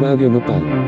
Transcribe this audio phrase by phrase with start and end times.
[0.00, 0.81] Radio Nopal.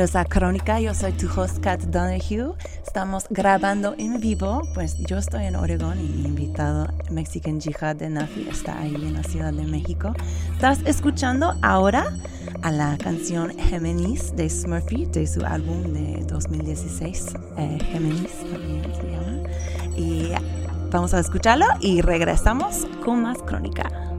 [0.00, 2.54] Bienvenidos a Crónica, yo soy tu host Kat Donahue.
[2.82, 8.08] Estamos grabando en vivo, pues yo estoy en Oregón y mi invitado Mexican Jihad de
[8.08, 10.14] Nafi está ahí en la Ciudad de México.
[10.54, 12.14] Estás escuchando ahora
[12.62, 19.02] a la canción Géminis de Smurfy de su álbum de 2016, eh, Géminis también se
[19.02, 19.42] llama.
[19.98, 20.32] Y
[20.90, 24.09] vamos a escucharlo y regresamos con más Crónica.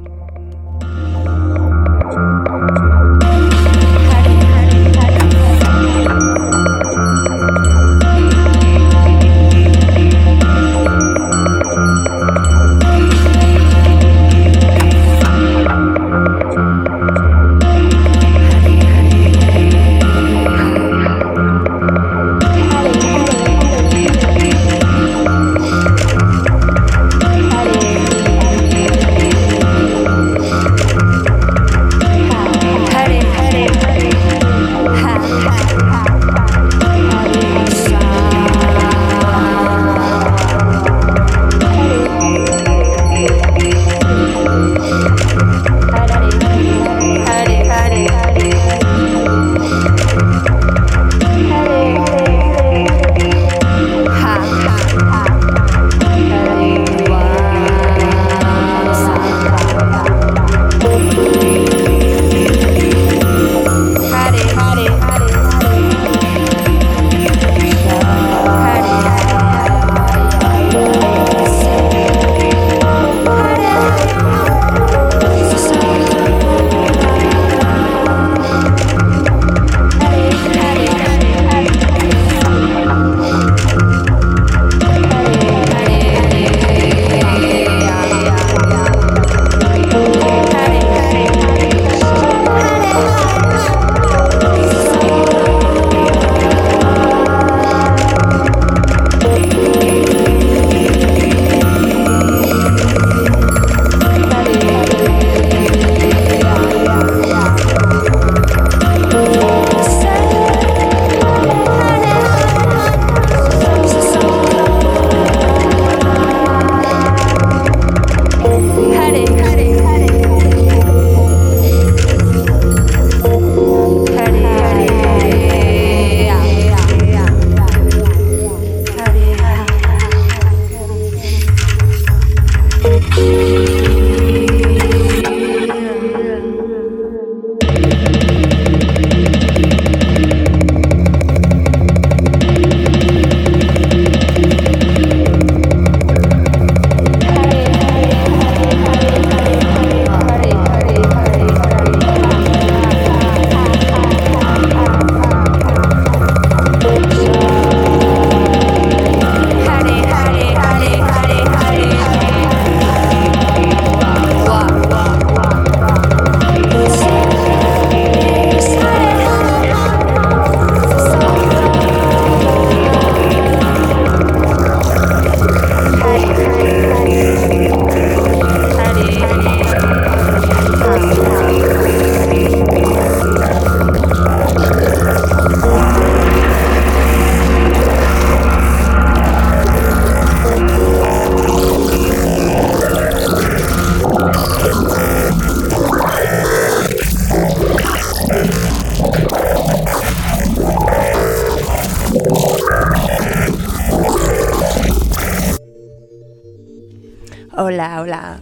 [208.11, 208.41] Hola.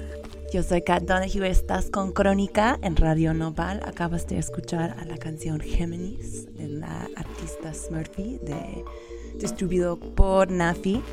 [0.52, 3.84] Yo soy Kat Donahue, estás con Crónica en Radio Nopal.
[3.86, 8.84] Acabas de escuchar a la canción Géminis de la artista Smurfy, de,
[9.38, 11.04] distribuido por Nafi.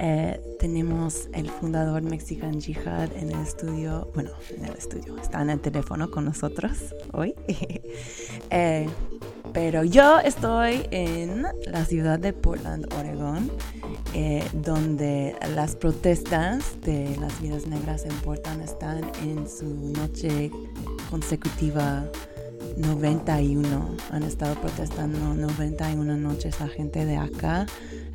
[0.00, 5.48] Eh, tenemos el fundador Mexican Jihad en el estudio, bueno, en el estudio, está en
[5.48, 7.34] el teléfono con nosotros hoy.
[8.50, 8.86] eh,
[9.54, 13.13] Pero yo estoy en la ciudad de Portland, Oregón,
[14.14, 20.52] eh, donde las protestas de las vidas negras en Portland están en su noche
[21.10, 22.04] consecutiva
[22.76, 23.96] 91.
[24.10, 27.66] Han estado protestando 91 noches la gente de acá.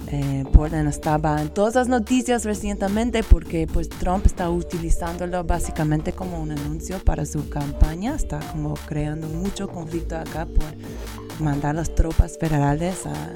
[0.08, 6.42] Eh, Portland estaba en todas las noticias recientemente porque pues Trump está utilizándolo básicamente como
[6.42, 8.16] un anuncio para su campaña.
[8.16, 13.36] Está como creando mucho conflicto acá por mandar las tropas federales a,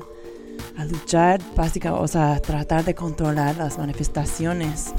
[0.86, 4.94] luchar, básicamente, o sea, tratar de controlar las manifestaciones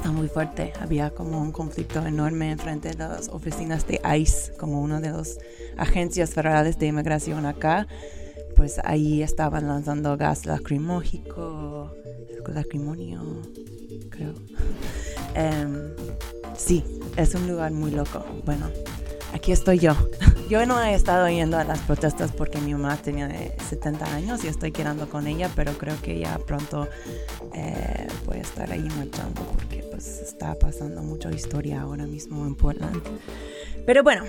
[0.00, 0.72] está muy fuerte.
[0.80, 5.38] Había como un conflicto enorme frente a las oficinas de ICE, como una de las
[5.76, 7.86] agencias federales de inmigración acá.
[8.56, 11.92] Pues ahí estaban lanzando gas lacrimógico,
[12.46, 13.42] lacrimonio,
[14.10, 14.34] creo.
[15.36, 15.90] Um,
[16.56, 16.82] sí,
[17.16, 18.24] es un lugar muy loco.
[18.44, 18.70] Bueno,
[19.34, 19.94] aquí estoy yo.
[20.50, 23.28] Yo no he estado yendo a las protestas porque mi mamá tenía
[23.68, 26.88] 70 años y estoy quedando con ella, pero creo que ya pronto
[27.54, 32.56] eh, voy a estar ahí marchando porque pues está pasando mucha historia ahora mismo en
[32.56, 33.00] Portland.
[33.86, 34.24] Pero bueno,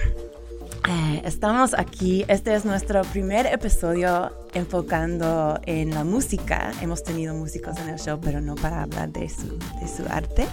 [0.87, 2.23] eh, estamos aquí.
[2.27, 6.71] Este es nuestro primer episodio enfocando en la música.
[6.83, 10.45] Hemos tenido músicos en el show, pero no para hablar de su, de su arte.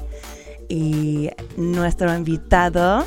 [0.71, 1.29] Y
[1.59, 3.05] nuestro invitado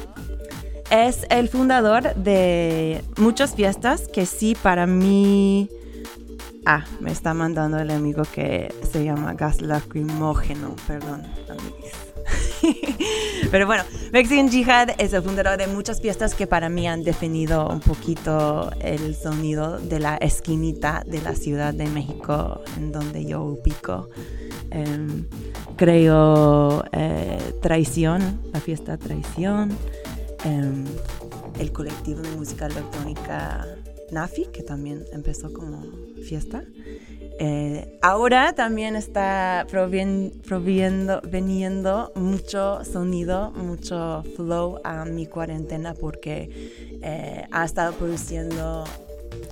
[0.92, 5.70] es el fundador de muchas fiestas que sí para mí...
[6.66, 11.24] Ah, me está mandando el amigo que se llama gas lacrimógeno, perdón,
[13.52, 17.68] Pero bueno, Mexican Jihad es el fundador de muchas fiestas que para mí han definido
[17.68, 23.42] un poquito el sonido de la esquinita de la Ciudad de México en donde yo
[23.42, 24.10] ubico.
[24.70, 25.26] Em,
[25.76, 29.76] creo eh, Traición, la fiesta Traición.
[30.44, 30.86] Em,
[31.60, 33.68] el colectivo de música electrónica
[34.12, 35.84] Nafi, que también empezó como
[36.28, 36.64] fiesta.
[37.40, 46.50] Eh, ahora también está proviendo, veniendo mucho sonido, mucho flow a mi cuarentena porque
[47.02, 48.84] eh, ha estado produciendo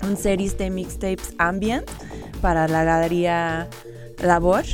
[0.03, 1.89] un series de mixtapes ambient
[2.41, 3.67] para la galería
[4.23, 4.65] Labor.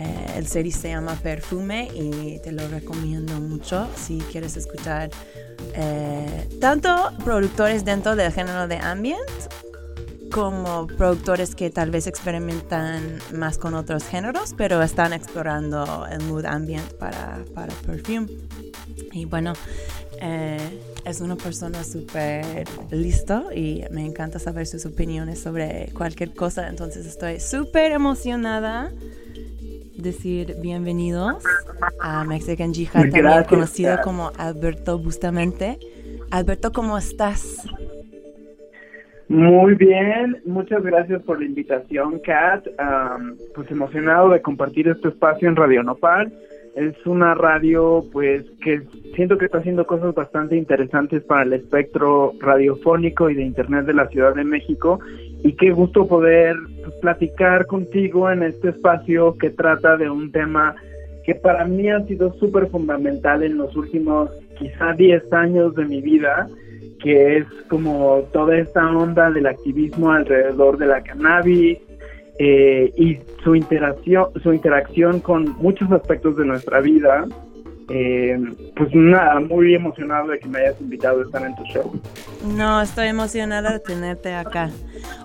[0.00, 5.10] Eh, el serie se llama Perfume y te lo recomiendo mucho si quieres escuchar
[5.74, 9.20] eh, tanto productores dentro del género de ambient
[10.32, 16.46] como productores que tal vez experimentan más con otros géneros, pero están explorando el mood
[16.46, 18.28] ambient para, para Perfume.
[19.12, 19.52] Y bueno,
[20.22, 26.68] eh, es una persona súper listo y me encanta saber sus opiniones sobre cualquier cosa,
[26.68, 28.92] entonces estoy súper emocionada
[30.02, 31.44] decir bienvenidos
[32.00, 35.78] a Mexican Jihad, también conocido como Alberto Bustamente.
[36.30, 37.58] Alberto, ¿cómo estás?
[39.28, 42.66] Muy bien, muchas gracias por la invitación, Kat.
[43.54, 46.32] pues emocionado de compartir este espacio en Radio Nopal.
[46.80, 48.80] Es una radio, pues, que
[49.14, 53.92] siento que está haciendo cosas bastante interesantes para el espectro radiofónico y de Internet de
[53.92, 54.98] la Ciudad de México.
[55.44, 60.74] Y qué gusto poder pues, platicar contigo en este espacio que trata de un tema
[61.26, 66.00] que para mí ha sido súper fundamental en los últimos quizá 10 años de mi
[66.00, 66.48] vida,
[67.02, 71.78] que es como toda esta onda del activismo alrededor de la cannabis
[72.42, 77.26] eh, y su interacción, su interacción con muchos aspectos de nuestra vida
[77.92, 78.38] eh,
[78.76, 82.00] pues nada, muy emocionado de que me hayas invitado a estar en tu show.
[82.56, 84.70] No, estoy emocionada de tenerte acá.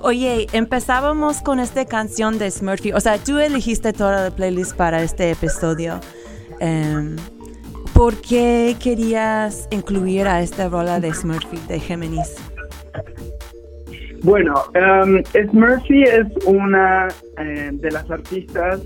[0.02, 2.94] Oye, empezábamos con esta canción de Smurfy.
[2.94, 6.00] O sea, tú elegiste toda la playlist para este episodio.
[6.60, 7.16] Eh,
[7.94, 12.36] ¿Por qué querías incluir a esta rola de Smurfy, de Géminis?
[14.26, 18.82] Bueno, um, Smurfy es una eh, de las artistas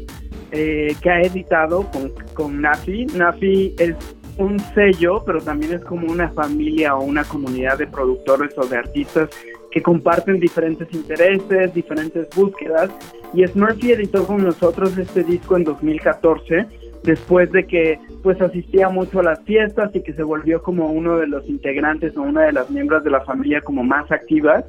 [0.52, 3.06] eh, que ha editado con, con Nafi.
[3.06, 3.96] Nafi es
[4.38, 8.80] un sello, pero también es como una familia o una comunidad de productores o de
[8.80, 9.30] artistas
[9.72, 12.90] que comparten diferentes intereses, diferentes búsquedas.
[13.34, 16.66] Y Smurfy editó con nosotros este disco en 2014,
[17.04, 21.18] después de que pues asistía mucho a las fiestas y que se volvió como uno
[21.18, 24.66] de los integrantes o una de las miembros de la familia como más activas.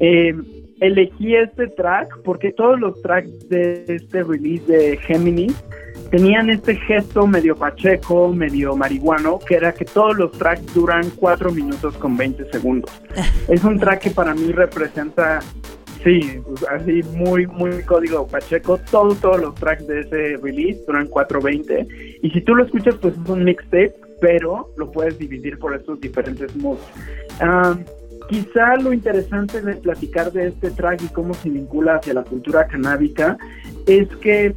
[0.00, 0.34] Eh,
[0.80, 5.48] elegí este track porque todos los tracks de este release de Gemini
[6.10, 11.52] tenían este gesto medio pacheco, medio marihuano, que era que todos los tracks duran 4
[11.52, 12.90] minutos con 20 segundos.
[13.48, 15.40] es un track que para mí representa,
[16.02, 18.80] sí, pues, así muy, muy código pacheco.
[18.90, 22.18] Todos, todos los tracks de ese release duran 4.20.
[22.22, 26.00] Y si tú lo escuchas, pues es un mixtape, pero lo puedes dividir por estos
[26.00, 26.82] diferentes moods.
[27.40, 27.84] Um,
[28.30, 32.66] quizá lo interesante de platicar de este track y cómo se vincula hacia la cultura
[32.68, 33.36] canábica
[33.86, 34.54] es que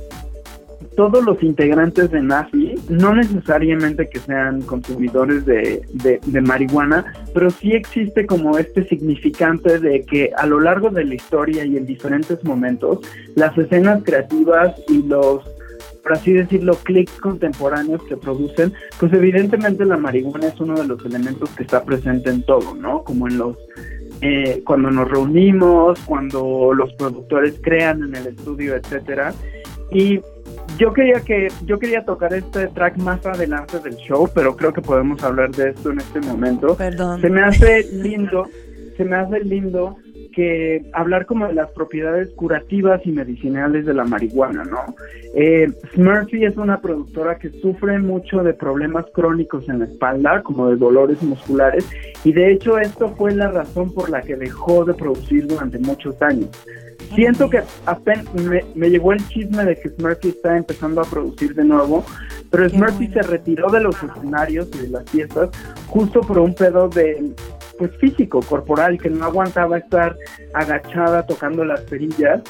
[0.96, 7.72] todos los integrantes de Nafi, no necesariamente que sean consumidores de, de, marihuana, pero sí
[7.72, 12.44] existe como este significante de que a lo largo de la historia y en diferentes
[12.44, 13.00] momentos,
[13.36, 15.42] las escenas creativas y los
[16.04, 21.04] por así decirlo, clics contemporáneos que producen, pues evidentemente la marihuana es uno de los
[21.06, 23.04] elementos que está presente en todo, ¿no?
[23.04, 23.58] Como en los
[24.22, 29.34] eh, cuando nos reunimos, cuando los productores crean en el estudio, etcétera.
[29.92, 30.20] Y
[30.78, 34.82] yo quería que yo quería tocar este track más adelante del show, pero creo que
[34.82, 36.76] podemos hablar de esto en este momento.
[36.76, 37.22] Perdón.
[37.22, 38.48] Se me hace lindo,
[38.98, 39.98] se me hace lindo
[40.34, 44.96] que hablar como de las propiedades curativas y medicinales de la marihuana, ¿no?
[45.36, 50.70] Eh, Smurfy es una productora que sufre mucho de problemas crónicos en la espalda, como
[50.70, 51.88] de dolores musculares,
[52.24, 56.22] y de hecho esto fue la razón por la que dejó de producir durante muchos
[56.22, 56.50] años.
[57.16, 61.54] Siento que apenas me, me, llegó el chisme de que Smurfy está empezando a producir
[61.54, 62.04] de nuevo,
[62.50, 65.50] pero Smurfy se retiró de los escenarios y de las fiestas
[65.88, 67.34] justo por un pedo de
[67.78, 70.16] pues físico, corporal, que no aguantaba estar
[70.54, 72.42] agachada tocando las perillas.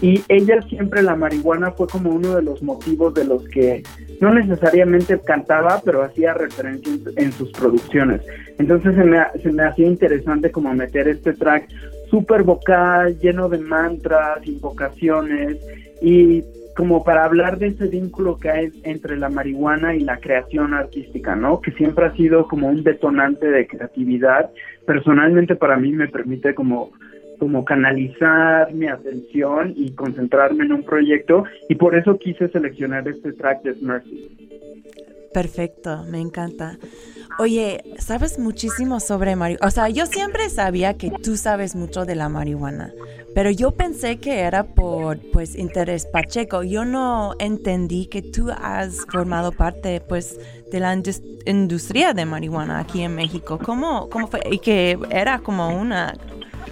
[0.00, 3.82] Y ella siempre la marihuana fue como uno de los motivos de los que
[4.20, 8.20] no necesariamente cantaba, pero hacía referencia en, sus producciones.
[8.58, 11.68] Entonces se me, se me hacía interesante como meter este track
[12.10, 15.58] súper vocal, lleno de mantras, invocaciones
[16.02, 16.44] y
[16.76, 21.36] como para hablar de ese vínculo que hay entre la marihuana y la creación artística,
[21.36, 21.60] ¿no?
[21.60, 24.50] Que siempre ha sido como un detonante de creatividad.
[24.86, 26.92] Personalmente para mí me permite como
[27.38, 33.32] como canalizar mi atención y concentrarme en un proyecto y por eso quise seleccionar este
[33.32, 34.30] track de Mercy.
[35.34, 36.78] Perfecto, me encanta.
[37.40, 39.66] Oye, sabes muchísimo sobre marihuana.
[39.66, 42.92] O sea, yo siempre sabía que tú sabes mucho de la marihuana,
[43.34, 46.62] pero yo pensé que era por pues interés pacheco.
[46.62, 50.38] Yo no entendí que tú has formado parte pues
[50.70, 50.96] de la
[51.46, 53.58] industria de marihuana aquí en México.
[53.58, 54.40] ¿Cómo, cómo fue?
[54.52, 56.14] Y que era como una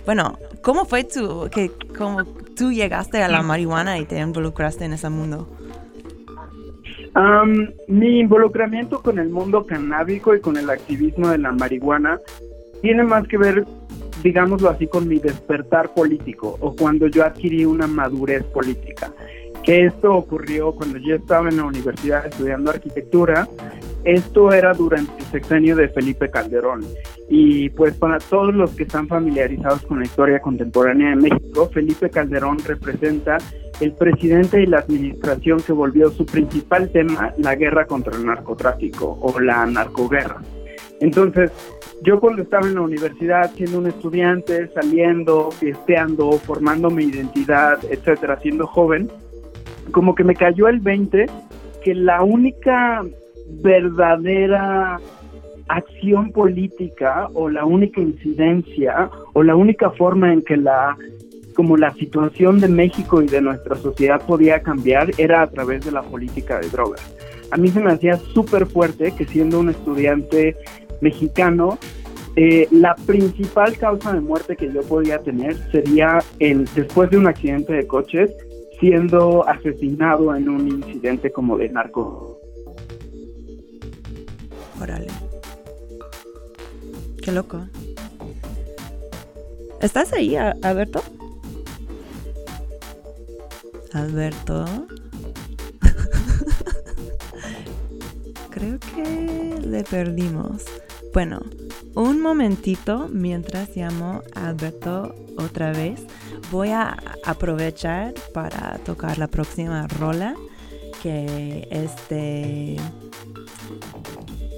[0.04, 2.24] bueno, ¿cómo fue tú que cómo
[2.56, 5.48] tú llegaste a la marihuana y te involucraste en ese mundo?
[7.88, 12.18] Mi involucramiento con el mundo canábico y con el activismo de la marihuana
[12.80, 13.64] tiene más que ver,
[14.22, 19.12] digámoslo así, con mi despertar político o cuando yo adquirí una madurez política.
[19.62, 23.48] Que esto ocurrió cuando yo estaba en la universidad estudiando arquitectura.
[24.04, 26.84] Esto era durante el sexenio de Felipe Calderón.
[27.28, 32.10] Y pues para todos los que están familiarizados con la historia contemporánea de México, Felipe
[32.10, 33.38] Calderón representa
[33.80, 39.18] el presidente y la administración que volvió su principal tema la guerra contra el narcotráfico
[39.20, 40.40] o la narcoguerra.
[41.00, 41.50] Entonces,
[42.02, 48.38] yo cuando estaba en la universidad, siendo un estudiante, saliendo, fiesteando, formando mi identidad, etcétera,
[48.40, 49.10] siendo joven,
[49.90, 51.26] como que me cayó el 20
[51.82, 53.02] que la única
[53.62, 55.00] verdadera
[55.68, 60.96] acción política o la única incidencia o la única forma en que la
[61.54, 65.92] como la situación de México y de nuestra sociedad podía cambiar era a través de
[65.92, 67.14] la política de drogas.
[67.50, 70.56] A mí se me hacía súper fuerte que siendo un estudiante
[71.02, 71.78] mexicano,
[72.36, 77.26] eh, la principal causa de muerte que yo podía tener sería el, después de un
[77.26, 78.30] accidente de coches,
[78.82, 82.40] siendo asesinado en un incidente como de narco.
[84.80, 85.06] Órale.
[87.22, 87.64] Qué loco.
[89.80, 91.00] ¿Estás ahí, Alberto?
[93.92, 94.64] Alberto.
[98.50, 100.64] Creo que le perdimos.
[101.14, 101.38] Bueno,
[101.94, 106.04] un momentito mientras llamo a Alberto otra vez.
[106.50, 110.34] Voy a aprovechar para tocar la próxima rola
[111.02, 112.76] que es de,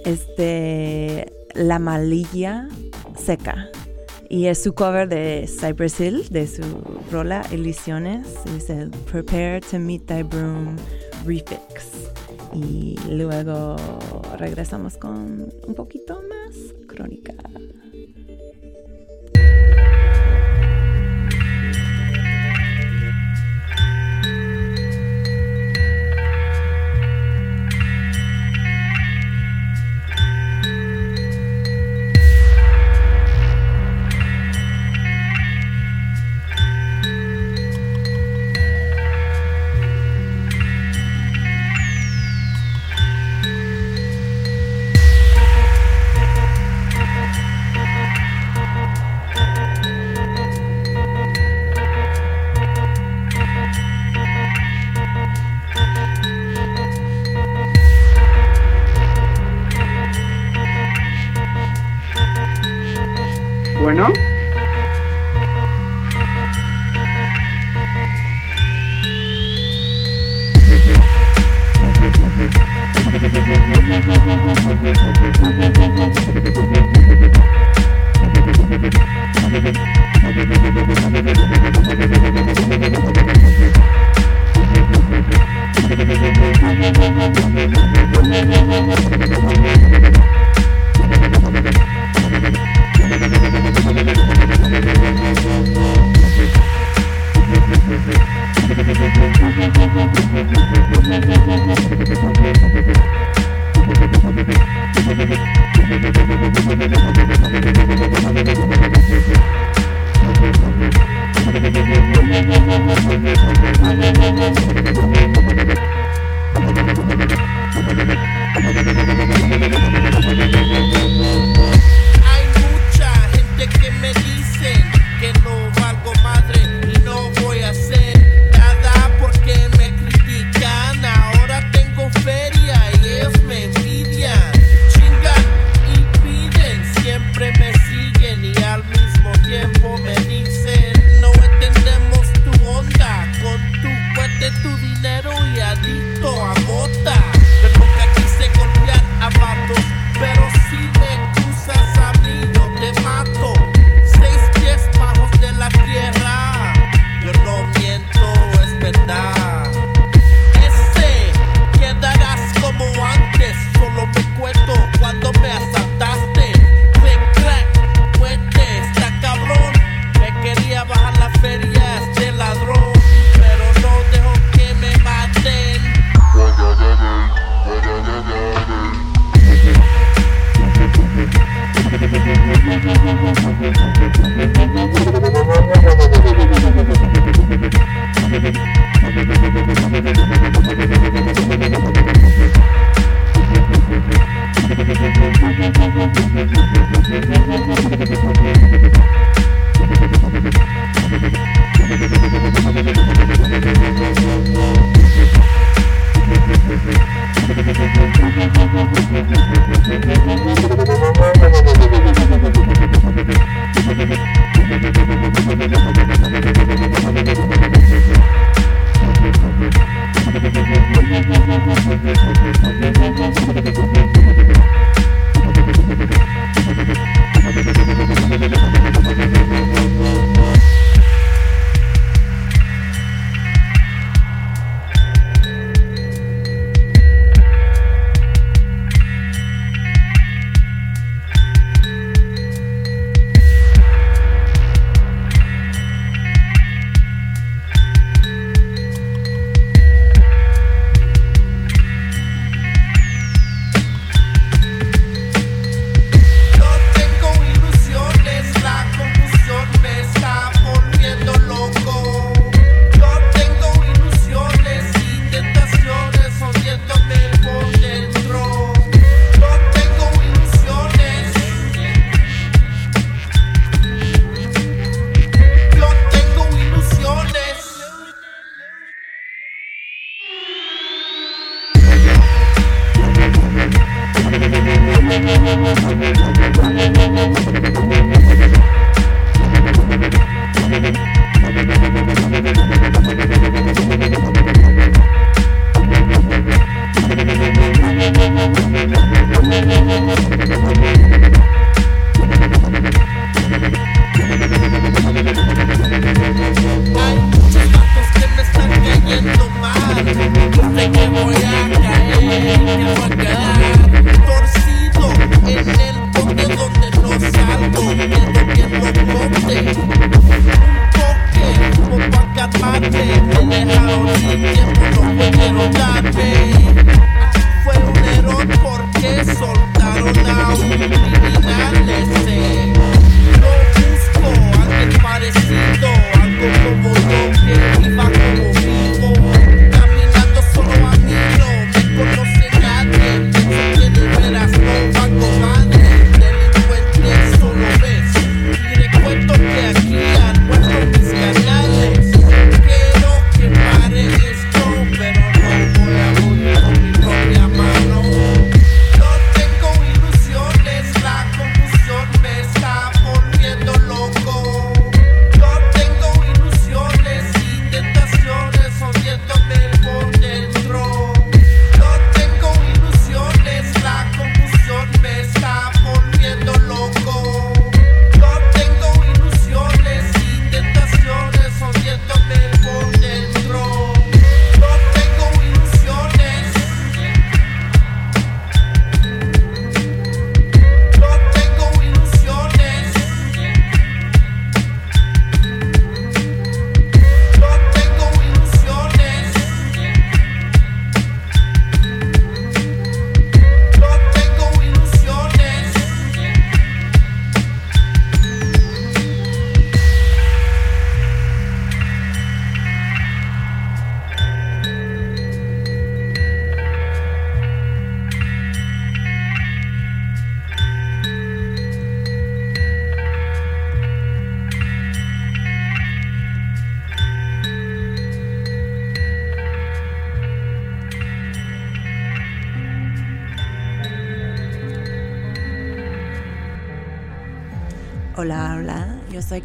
[0.04, 2.68] es de La Malilla
[3.16, 3.70] Seca.
[4.28, 6.62] Y es su cover de Cypress Hill, de su
[7.10, 8.26] rola Elisiones.
[8.52, 10.76] Dice Prepare to Meet Thy Broom
[11.24, 12.10] Refix.
[12.52, 13.76] Y luego
[14.38, 17.34] regresamos con un poquito más crónica.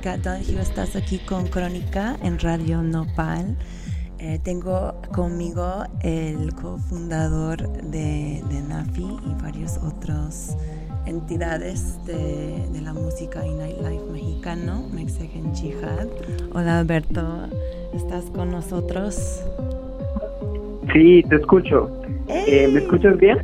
[0.01, 3.57] Kat Donahue, estás aquí con Crónica en Radio Nopal.
[4.17, 10.55] Eh, tengo conmigo el cofundador de, de NAFI y varios otros
[11.05, 16.07] entidades de, de, la música y nightlife mexicano, Mexican Jihad.
[16.53, 17.47] Hola Alberto,
[17.93, 19.41] ¿estás con nosotros?
[20.93, 21.89] Sí, te escucho.
[22.27, 23.39] Eh, ¿Me escuchas bien?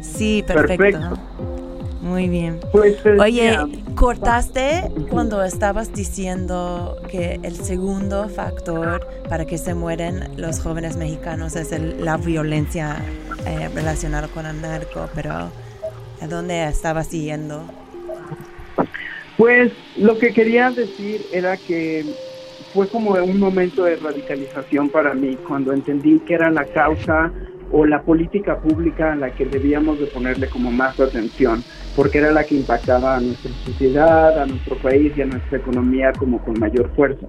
[0.00, 0.76] Sí, perfecto.
[0.76, 1.20] perfecto.
[2.00, 2.58] Muy bien.
[2.72, 3.56] Pues, Oye,
[4.00, 11.54] cortaste cuando estabas diciendo que el segundo factor para que se mueren los jóvenes mexicanos
[11.54, 12.96] es la violencia
[13.46, 17.62] eh, relacionada con el narco, pero ¿a dónde estabas siguiendo?
[19.36, 22.06] Pues lo que quería decir era que
[22.72, 27.30] fue como un momento de radicalización para mí cuando entendí que era la causa
[27.72, 31.62] o la política pública a la que debíamos de ponerle como más atención,
[31.96, 36.12] porque era la que impactaba a nuestra sociedad, a nuestro país y a nuestra economía
[36.12, 37.26] como con mayor fuerza.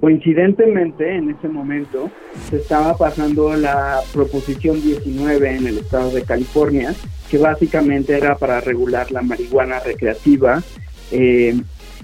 [0.00, 2.10] Coincidentemente, en ese momento
[2.48, 6.94] se estaba pasando la Proposición 19 en el estado de California,
[7.30, 10.62] que básicamente era para regular la marihuana recreativa.
[11.12, 11.54] Eh,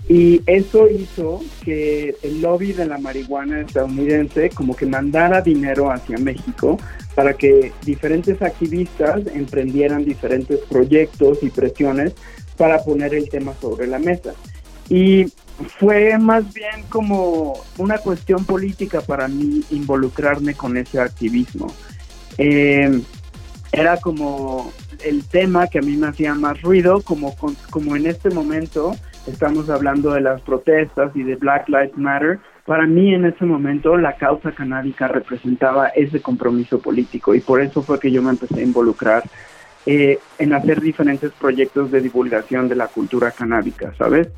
[0.08, 6.16] y eso hizo que el lobby de la marihuana estadounidense como que mandara dinero hacia
[6.16, 6.78] México
[7.16, 12.12] para que diferentes activistas emprendieran diferentes proyectos y presiones
[12.56, 14.34] para poner el tema sobre la mesa.
[14.88, 15.26] Y
[15.78, 21.66] fue más bien como una cuestión política para mí involucrarme con ese activismo.
[22.38, 23.00] Eh,
[23.72, 24.72] era como
[25.04, 27.34] el tema que a mí me hacía más ruido, como,
[27.70, 28.94] como en este momento
[29.26, 33.96] estamos hablando de las protestas y de Black Lives Matter, para mí en ese momento
[33.96, 38.60] la causa canábica representaba ese compromiso político y por eso fue que yo me empecé
[38.60, 39.22] a involucrar
[39.86, 44.28] eh, en hacer diferentes proyectos de divulgación de la cultura canábica, ¿sabes?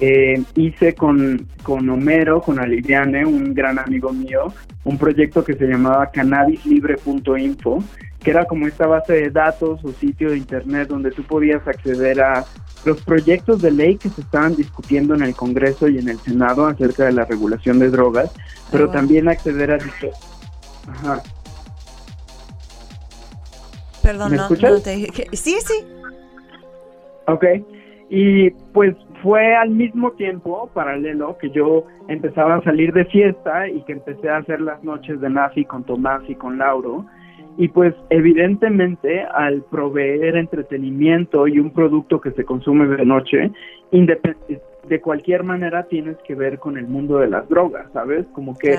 [0.00, 4.52] Eh, hice con, con Homero, con Aliviane, un gran amigo mío,
[4.84, 7.82] un proyecto que se llamaba cannabislibre.info,
[8.24, 12.20] que era como esta base de datos o sitio de internet donde tú podías acceder
[12.20, 12.44] a
[12.84, 16.66] los proyectos de ley que se estaban discutiendo en el Congreso y en el Senado
[16.66, 18.34] acerca de la regulación de drogas,
[18.72, 19.78] pero también acceder a...
[20.88, 21.22] Ajá.
[24.02, 25.08] Perdón, no, no te...
[25.32, 25.86] Sí, sí.
[27.26, 27.44] Ok.
[28.10, 33.82] Y pues fue al mismo tiempo, paralelo, que yo empezaba a salir de fiesta y
[33.84, 37.06] que empecé a hacer las noches de Nafi con Tomás y con Lauro.
[37.56, 43.52] Y pues evidentemente al proveer entretenimiento y un producto que se consume de noche,
[43.92, 48.26] de cualquier manera tienes que ver con el mundo de las drogas, ¿sabes?
[48.32, 48.76] Como que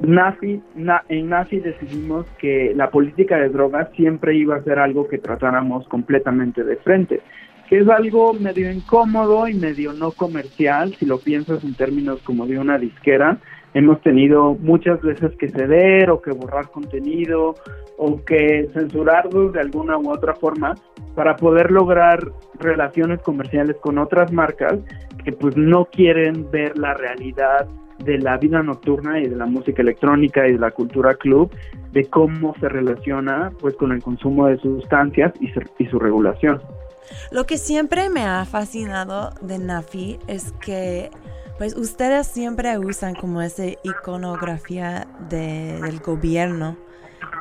[0.00, 0.60] Nafi,
[1.08, 5.86] en Nafi decidimos que la política de drogas siempre iba a ser algo que tratáramos
[5.86, 7.20] completamente de frente,
[7.68, 12.46] que es algo medio incómodo y medio no comercial, si lo piensas en términos como
[12.46, 13.38] de una disquera,
[13.74, 17.54] hemos tenido muchas veces que ceder o que borrar contenido
[17.96, 20.74] o que censurarlos de alguna u otra forma
[21.14, 22.20] para poder lograr
[22.58, 24.78] relaciones comerciales con otras marcas
[25.24, 27.68] que pues no quieren ver la realidad
[28.04, 31.54] de la vida nocturna y de la música electrónica y de la cultura club,
[31.92, 36.60] de cómo se relaciona pues con el consumo de sustancias y su, y su regulación.
[37.30, 41.10] Lo que siempre me ha fascinado de Nafi es que
[41.58, 46.76] pues ustedes siempre usan como esa iconografía del gobierno,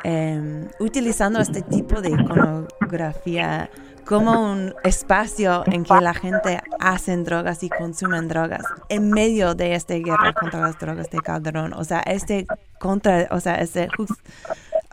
[0.04, 3.70] em, utilizando este tipo de iconografía
[4.06, 9.76] como un espacio en que la gente hace drogas y consumen drogas en medio de
[9.76, 11.74] esta guerra contra las drogas de Calderón.
[11.74, 12.46] O sea, este
[12.80, 14.20] contra, o sea, este just,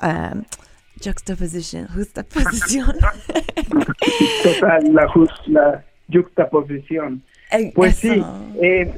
[0.02, 0.44] um,
[1.02, 2.96] juxtaposición, juxtaposición.
[4.42, 5.06] Total, la,
[5.46, 7.22] la juxtaposición.
[7.74, 8.22] Pues sí,
[8.60, 8.92] eh,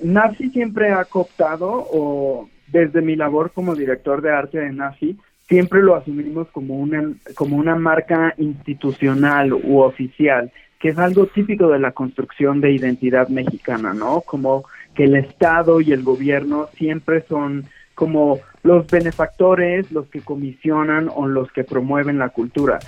[0.00, 5.16] NAFI siempre ha cooptado, o desde mi labor como director de arte de NAFI,
[5.48, 11.68] siempre lo asumimos como una, como una marca institucional u oficial, que es algo típico
[11.68, 14.22] de la construcción de identidad mexicana, ¿no?
[14.22, 14.64] Como
[14.94, 21.26] que el Estado y el gobierno siempre son como los benefactores, los que comisionan o
[21.26, 22.78] los que promueven la cultura.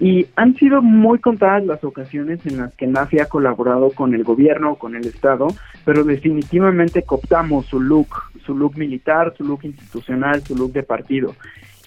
[0.00, 4.22] Y han sido muy contadas las ocasiones en las que NAFI ha colaborado con el
[4.22, 5.48] gobierno o con el Estado,
[5.84, 8.08] pero definitivamente cooptamos su look,
[8.46, 11.34] su look militar, su look institucional, su look de partido.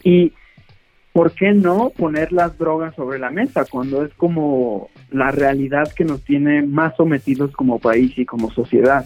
[0.03, 0.33] Y
[1.13, 6.05] ¿por qué no poner las drogas sobre la mesa cuando es como la realidad que
[6.05, 9.05] nos tiene más sometidos como país y como sociedad?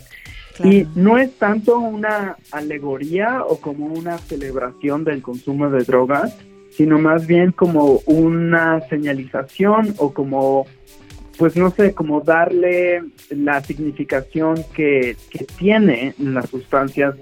[0.64, 6.38] Y no es tanto una alegoría o como una celebración del consumo de drogas,
[6.76, 10.66] sino más bien como una señalización o como
[11.38, 17.16] pues no sé, como darle la significación que, que tiene las sustancias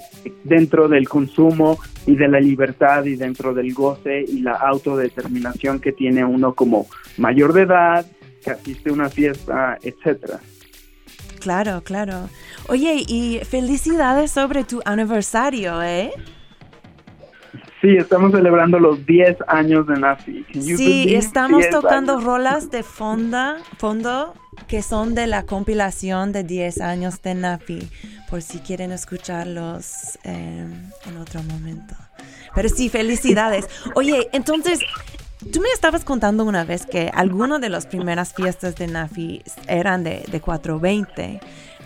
[0.44, 5.92] dentro del consumo y de la libertad y dentro del goce y la autodeterminación que
[5.92, 6.86] tiene uno como
[7.18, 8.06] mayor de edad,
[8.44, 10.40] que asiste a una fiesta, etcétera.
[11.40, 12.30] Claro, claro.
[12.70, 16.12] Oye, y felicidades sobre tu aniversario, ¿eh?
[17.82, 20.46] Sí, estamos celebrando los 10 años de Nafi.
[20.54, 24.34] Sí, estamos tocando rolas de fonda, fondo
[24.68, 27.90] que son de la compilación de 10 años de Nafi,
[28.30, 30.66] por si quieren escucharlos eh,
[31.06, 31.96] en otro momento.
[32.56, 33.68] Pero sí, felicidades.
[33.96, 34.80] Oye, entonces,
[35.52, 40.04] tú me estabas contando una vez que algunas de las primeras fiestas de Nafi eran
[40.04, 41.40] de, de 420.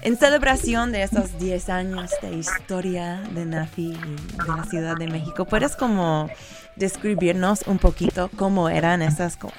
[0.08, 5.43] En celebración de esos 10 años de historia de Nafi de la Ciudad de México,
[5.43, 6.30] ¿puedes como
[6.78, 9.50] describirnos un poquito cómo eran esas uh,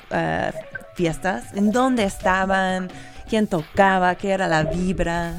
[0.95, 1.55] fiestas?
[1.55, 2.89] ¿En dónde estaban?
[3.29, 4.15] ¿Quién tocaba?
[4.15, 5.35] ¿Qué era la vibra?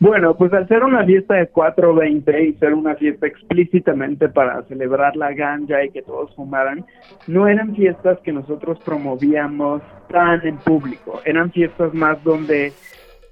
[0.00, 5.16] Bueno, pues al ser una fiesta de 420 y ser una fiesta explícitamente para celebrar
[5.16, 6.84] la ganja y que todos fumaran,
[7.26, 12.74] no eran fiestas que nosotros promovíamos tan en público, eran fiestas más donde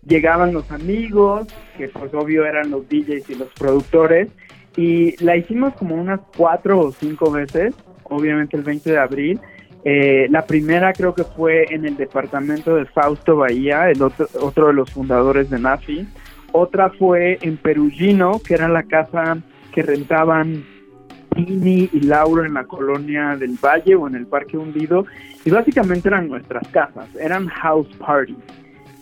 [0.07, 4.29] llegaban los amigos, que pues obvio eran los DJs y los productores,
[4.77, 9.41] y la hicimos como unas cuatro o cinco veces, obviamente el 20 de abril.
[9.85, 14.69] Eh, la primera creo que fue en el departamento de Fausto Bahía, el otro, otro
[14.69, 16.07] de los fundadores de NAFI.
[16.53, 19.38] Otra fue en Perugino, que era la casa
[19.73, 20.65] que rentaban
[21.35, 25.07] Tini y Laura en la colonia del Valle o en el Parque Hundido.
[25.45, 28.37] Y básicamente eran nuestras casas, eran house parties.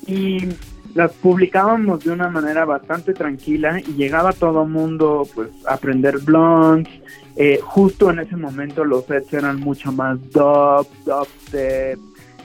[0.07, 0.49] Y
[0.95, 6.93] las publicábamos de una manera bastante tranquila y llegaba todo mundo pues a aprender blondes.
[7.37, 11.99] Eh, justo en ese momento los sets eran mucho más dub, dubstep,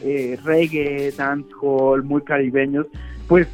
[0.03, 2.85] eh, reggae, dancehall, muy caribeños.
[3.27, 3.47] Pues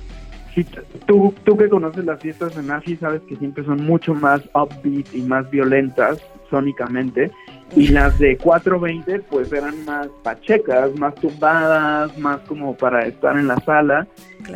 [0.53, 0.65] si
[1.05, 5.13] tú, tú que conoces las fiestas de Nazi sabes que siempre son mucho más upbeat
[5.13, 7.31] y más violentas sónicamente
[7.75, 13.47] y las de 420 pues eran más pachecas, más tumbadas, más como para estar en
[13.47, 14.07] la sala.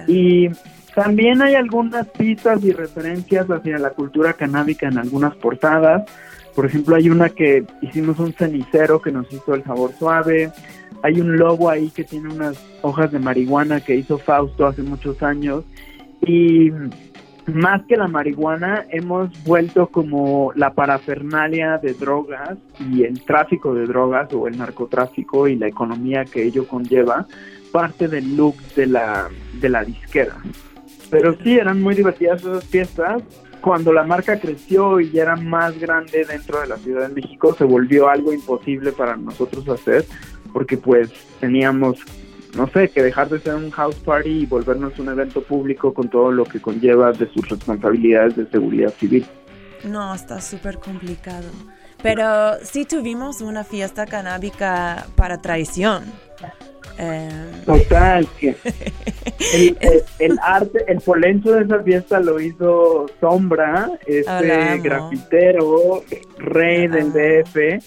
[0.07, 0.49] Y
[0.93, 6.03] también hay algunas pistas y referencias hacia la cultura canábica en algunas portadas.
[6.55, 10.51] Por ejemplo, hay una que hicimos un cenicero que nos hizo el sabor suave.
[11.03, 15.21] Hay un logo ahí que tiene unas hojas de marihuana que hizo Fausto hace muchos
[15.21, 15.65] años.
[16.25, 16.71] Y
[17.47, 23.85] más que la marihuana, hemos vuelto como la parafernalia de drogas y el tráfico de
[23.85, 27.27] drogas o el narcotráfico y la economía que ello conlleva,
[27.71, 29.29] parte del look de la,
[29.59, 30.37] de la disquera.
[31.09, 33.21] Pero sí, eran muy divertidas esas fiestas.
[33.61, 37.53] Cuando la marca creció y ya era más grande dentro de la Ciudad de México,
[37.55, 40.05] se volvió algo imposible para nosotros hacer,
[40.53, 41.99] porque pues teníamos
[42.55, 46.09] no sé, que dejar de ser un house party y volvernos un evento público con
[46.09, 49.25] todo lo que conlleva de sus responsabilidades de seguridad civil.
[49.83, 51.47] No, está súper complicado.
[52.01, 56.03] Pero sí tuvimos una fiesta canábica para traición.
[56.97, 57.63] Eh...
[57.65, 58.55] Total, que
[60.19, 66.03] el, arte, el polencho de esa fiesta lo hizo Sombra, este grafitero,
[66.37, 67.83] rey del DF,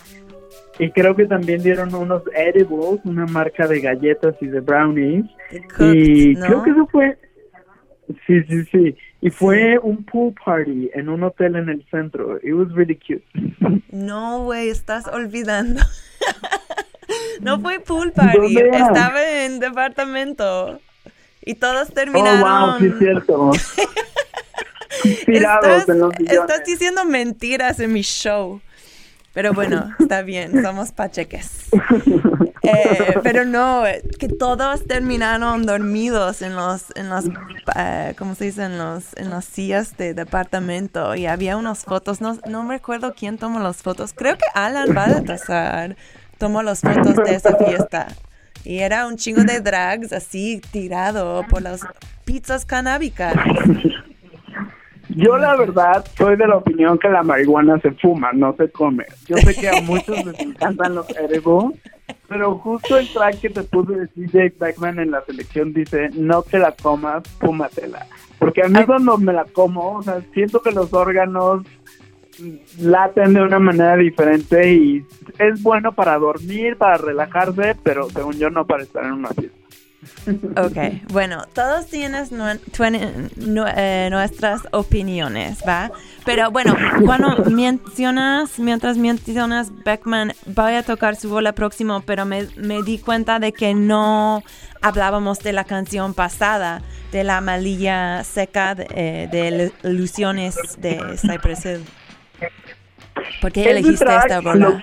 [0.78, 5.26] y creo que también dieron unos edibles, una marca de galletas y de brownies.
[5.80, 7.18] y creo que eso fue...
[8.26, 8.96] Sí, sí, sí.
[9.20, 12.38] Y fue un pool party en un hotel en el centro.
[12.42, 13.24] It was really cute.
[13.90, 15.80] No, güey, estás olvidando.
[17.40, 20.78] no fue pool party, estaba en departamento.
[21.44, 22.42] Y todos terminaron.
[22.42, 23.50] Oh, wow, sí, es cierto.
[25.26, 28.60] estás, en los estás diciendo mentiras en mi show.
[29.32, 31.68] Pero bueno, está bien, somos pacheques.
[32.62, 33.84] Eh, pero no,
[34.18, 37.24] que todos terminaron dormidos en los, en los,
[37.76, 38.64] eh, ¿cómo se dice?
[38.64, 43.38] En los, en las sillas de departamento y había unas fotos, no, no recuerdo quién
[43.38, 44.12] tomó las fotos.
[44.12, 45.96] Creo que Alan Baltasar
[46.36, 48.08] tomó las fotos de esa fiesta.
[48.64, 51.80] Y era un chingo de drags así tirado por las
[52.24, 53.34] pizzas canábicas.
[55.16, 59.04] Yo la verdad soy de la opinión que la marihuana se fuma, no se come.
[59.26, 61.80] Yo sé que a muchos les encantan los edibles,
[62.28, 66.42] pero justo el track que te puso de CJ Beckman en la selección dice, no
[66.42, 68.06] te la comas, fúmatela.
[68.38, 71.62] Porque a mí cuando me la como, o sea, siento que los órganos
[72.78, 75.04] laten de una manera diferente y
[75.38, 79.57] es bueno para dormir, para relajarse, pero según yo no para estar en una fiesta.
[80.56, 80.76] Ok,
[81.10, 81.86] bueno, todos
[83.36, 85.90] nu- eh, nuestras opiniones, ¿va?
[86.24, 92.46] Pero bueno, cuando mencionas, mientras mencionas Beckman, voy a tocar su bola próximo, pero me,
[92.56, 94.42] me di cuenta de que no
[94.82, 101.64] hablábamos de la canción pasada, de la malilla seca de, eh, de ilusiones de Cypress
[101.64, 101.84] Hill.
[103.40, 104.68] ¿Por qué elegiste esta rola?
[104.68, 104.82] lo-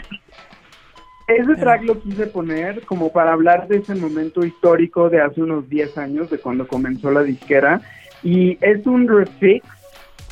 [1.27, 5.67] Ese track lo quise poner como para hablar de ese momento histórico de hace unos
[5.69, 7.81] 10 años, de cuando comenzó la disquera.
[8.21, 9.65] Y es un refix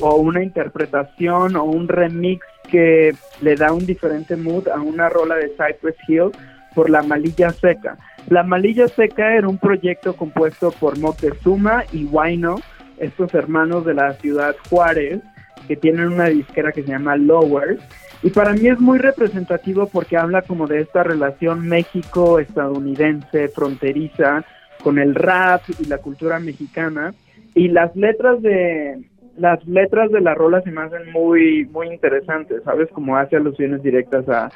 [0.00, 5.36] o una interpretación o un remix que le da un diferente mood a una rola
[5.36, 6.30] de Cypress Hill
[6.74, 7.98] por La Malilla Seca.
[8.28, 12.56] La Malilla Seca era un proyecto compuesto por Moctezuma y Huayno,
[12.98, 15.20] estos hermanos de la ciudad Juárez,
[15.66, 17.80] que tienen una disquera que se llama Lowers.
[18.24, 24.42] Y para mí es muy representativo porque habla como de esta relación México-estadounidense, fronteriza,
[24.82, 27.12] con el rap y la cultura mexicana.
[27.54, 29.04] Y las letras de
[29.36, 32.88] las letras de la rola se me hacen muy, muy interesantes, ¿sabes?
[32.92, 34.48] Como hace alusiones directas a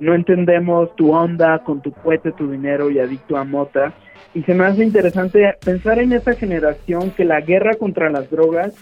[0.00, 3.92] no entendemos tu onda con tu cohete, tu dinero y adicto a mota.
[4.34, 8.74] Y se me hace interesante pensar en esa generación que la guerra contra las drogas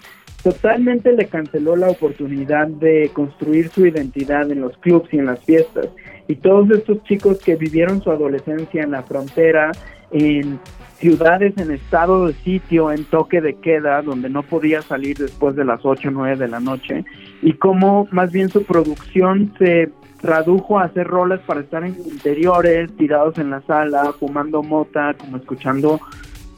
[0.43, 5.39] totalmente le canceló la oportunidad de construir su identidad en los clubs y en las
[5.43, 5.87] fiestas.
[6.27, 9.71] Y todos estos chicos que vivieron su adolescencia en la frontera,
[10.11, 10.59] en
[10.97, 15.65] ciudades en estado de sitio, en toque de queda, donde no podía salir después de
[15.65, 17.03] las 8 o 9 de la noche,
[17.41, 22.95] y cómo más bien su producción se tradujo a hacer roles para estar en interiores,
[22.95, 25.99] tirados en la sala, fumando mota, como escuchando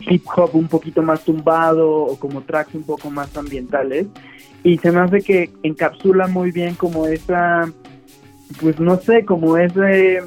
[0.07, 4.07] hip hop un poquito más tumbado o como tracks un poco más ambientales
[4.63, 7.71] y se me hace que encapsula muy bien como esa
[8.61, 10.21] pues no sé como ese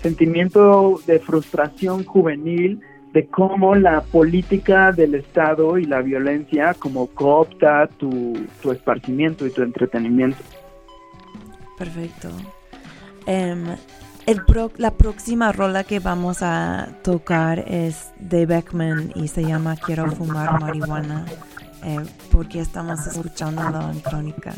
[0.00, 2.80] sentimiento de frustración juvenil
[3.14, 9.50] de cómo la política del Estado y la violencia como coopta tu, tu esparcimiento y
[9.50, 10.42] tu entretenimiento.
[11.78, 12.28] Perfecto.
[13.26, 13.64] Em,
[14.26, 19.76] el pro- la próxima rola que vamos a tocar es de Beckman y se llama
[19.76, 21.26] Quiero fumar marihuana.
[21.82, 24.54] eh, porque estamos escuchándolo en crónica.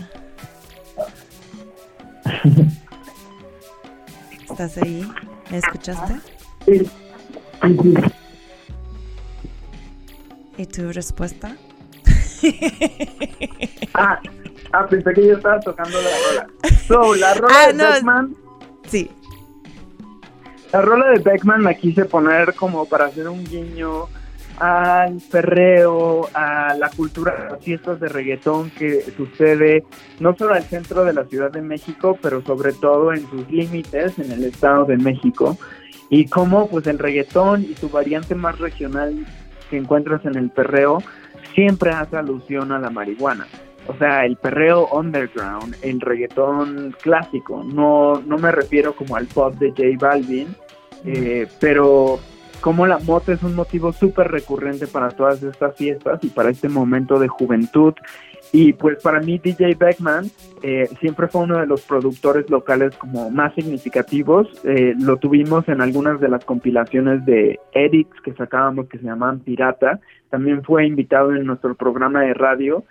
[4.48, 5.10] ¿Estás ahí?
[5.50, 6.14] ¿Me escuchaste?
[6.64, 6.88] Sí.
[10.56, 11.56] ¿Y tu respuesta?
[13.98, 14.20] Ah,
[14.74, 16.46] ah, pensé que yo estaba tocando la rola.
[16.86, 17.84] So, la rola Ah, de no.
[17.90, 18.36] Beckman
[18.86, 19.10] Sí.
[20.76, 24.08] La rola de Beckman la quise poner como para hacer un guiño
[24.58, 29.86] al perreo, a la cultura de las fiestas de reggaetón que sucede
[30.20, 34.18] no solo al centro de la Ciudad de México, pero sobre todo en sus límites
[34.18, 35.56] en el Estado de México.
[36.10, 39.24] Y cómo pues el reggaetón y su variante más regional
[39.70, 40.98] que encuentras en el perreo
[41.54, 43.46] siempre hace alusión a la marihuana.
[43.88, 47.64] O sea, el perreo underground, el reggaetón clásico.
[47.64, 50.54] No, no me refiero como al pop de J Balvin,
[51.06, 52.18] eh, pero
[52.60, 56.68] como la mota es un motivo súper recurrente para todas estas fiestas y para este
[56.68, 57.94] momento de juventud.
[58.52, 60.26] Y pues para mí DJ Beckman
[60.62, 64.48] eh, siempre fue uno de los productores locales como más significativos.
[64.64, 69.40] Eh, lo tuvimos en algunas de las compilaciones de edits que sacábamos que se llamaban
[69.40, 70.00] Pirata.
[70.30, 72.84] También fue invitado en nuestro programa de radio.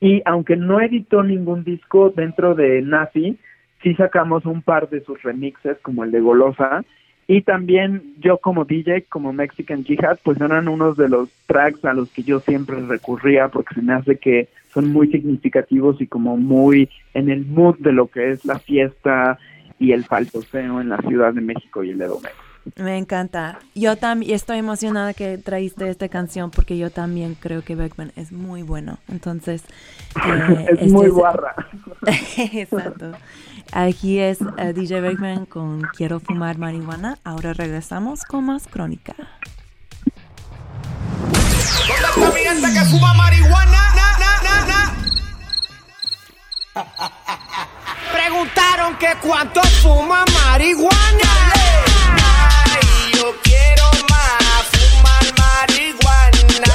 [0.00, 3.38] Y aunque no editó ningún disco dentro de Nazi,
[3.82, 6.84] sí sacamos un par de sus remixes como el de Golosa.
[7.32, 11.92] Y también yo como DJ, como Mexican Jihad, pues eran unos de los tracks a
[11.92, 16.36] los que yo siempre recurría porque se me hace que son muy significativos y como
[16.36, 19.38] muy en el mood de lo que es la fiesta
[19.78, 22.34] y el falsoseo en la Ciudad de México y el Edomex.
[22.76, 23.60] Me encanta.
[23.76, 28.32] Yo también estoy emocionada que traíste esta canción porque yo también creo que Beckman es
[28.32, 28.98] muy bueno.
[29.08, 29.62] Entonces,
[30.26, 31.54] eh, es este muy guarra.
[32.52, 33.12] Exacto.
[33.72, 37.18] Aquí es eh, DJ Beckman con Quiero fumar marihuana.
[37.24, 39.14] Ahora regresamos con más crónica.
[41.86, 43.94] ¿Dónde está mi gente que fuma marihuana?
[43.94, 44.92] Na, na, na, na.
[48.12, 51.30] Preguntaron que cuánto fuma marihuana.
[52.16, 56.74] Ay, yo quiero más fumar marihuana.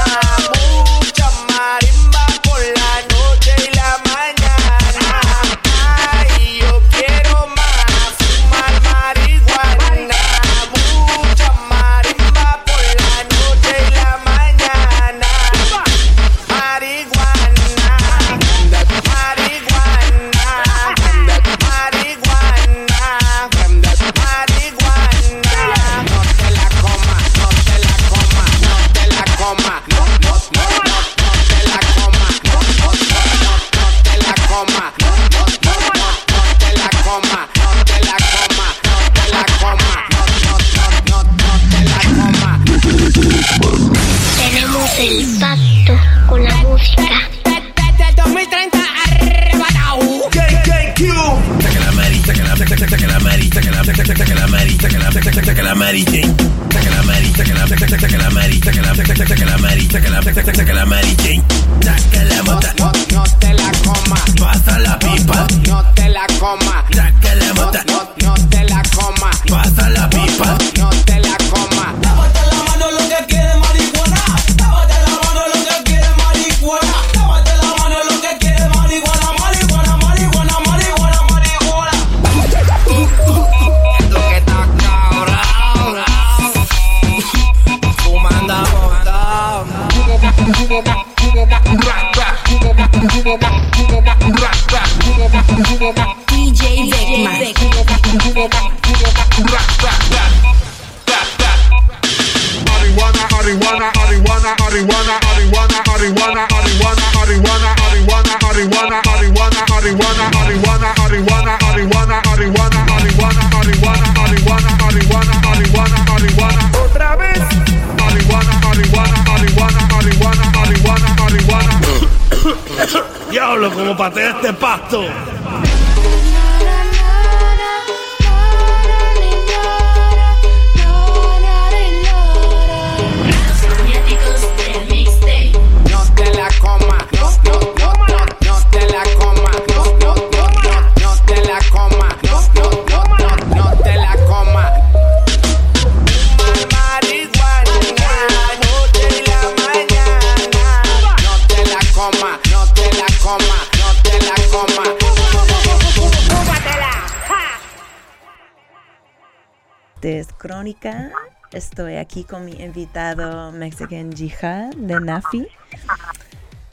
[160.06, 161.12] Este es Crónica.
[161.52, 165.48] Estoy aquí con mi invitado Mexican Jihad de Nafi.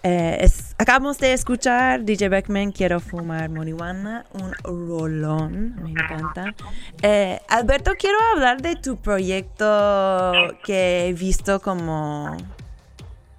[0.03, 6.55] Eh, acabamos de escuchar DJ Beckman, Quiero fumar marihuana, un rolón, me encanta.
[7.01, 12.37] Eh, Alberto, quiero hablar de tu proyecto que he visto como,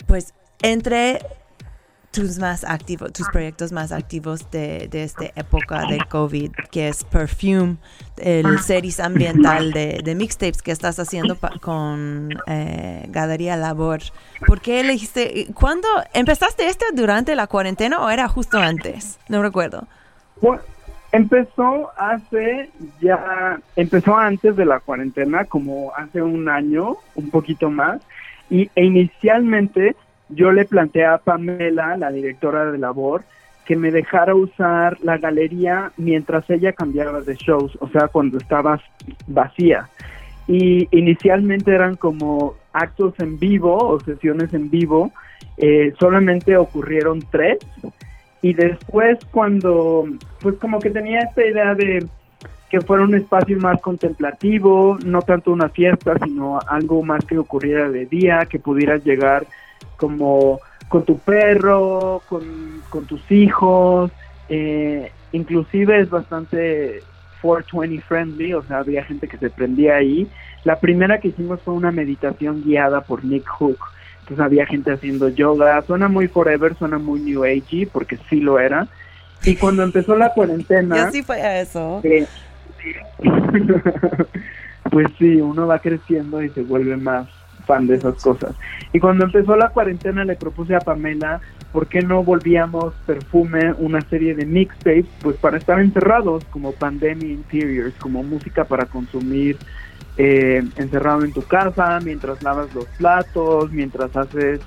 [0.07, 0.33] pues,
[0.63, 1.19] entre
[2.14, 7.03] tus más activos, tus proyectos más activos de, de esta época del COVID, que es
[7.03, 7.78] Perfume,
[8.18, 13.99] el series ambiental de, de mixtapes que estás haciendo pa- con eh, Galería Labor.
[14.45, 15.47] ¿Por qué elegiste?
[15.55, 19.18] ¿Cuándo empezaste esto durante la cuarentena o era justo antes?
[19.28, 19.88] No recuerdo.
[20.39, 20.61] Bueno,
[21.11, 22.70] empezó hace
[23.01, 28.01] ya, empezó antes de la cuarentena, como hace un año, un poquito más,
[28.51, 29.95] y e inicialmente
[30.36, 33.23] yo le planteé a Pamela, la directora de labor,
[33.65, 38.81] que me dejara usar la galería mientras ella cambiaba de shows, o sea, cuando estaba
[39.27, 39.89] vacía.
[40.47, 45.11] Y inicialmente eran como actos en vivo o sesiones en vivo,
[45.57, 47.59] eh, solamente ocurrieron tres,
[48.41, 50.05] y después cuando,
[50.41, 52.05] pues como que tenía esta idea de
[52.69, 57.89] que fuera un espacio más contemplativo, no tanto una fiesta, sino algo más que ocurriera
[57.89, 59.45] de día, que pudieras llegar
[59.97, 60.59] como
[60.89, 62.43] con tu perro, con,
[62.89, 64.11] con tus hijos,
[64.49, 67.01] eh, inclusive es bastante
[67.41, 70.27] 420 friendly, o sea, había gente que se prendía ahí.
[70.63, 73.79] La primera que hicimos fue una meditación guiada por Nick Hook,
[74.19, 78.59] entonces había gente haciendo yoga, suena muy forever, suena muy new agey, porque sí lo
[78.59, 78.88] era.
[79.43, 80.95] Y cuando empezó la cuarentena...
[81.05, 81.99] Yo sí fue a eso.
[82.03, 82.25] Eh,
[84.91, 87.27] pues sí, uno va creciendo y se vuelve más
[87.66, 88.55] fan de esas cosas.
[88.93, 91.41] Y cuando empezó la cuarentena le propuse a Pamela,
[91.72, 97.30] ¿por qué no volvíamos Perfume, una serie de mixtapes, pues para estar encerrados, como Pandemia
[97.30, 99.57] Interiors, como música para consumir
[100.18, 104.61] eh, encerrado en tu casa, mientras lavas los platos, mientras haces,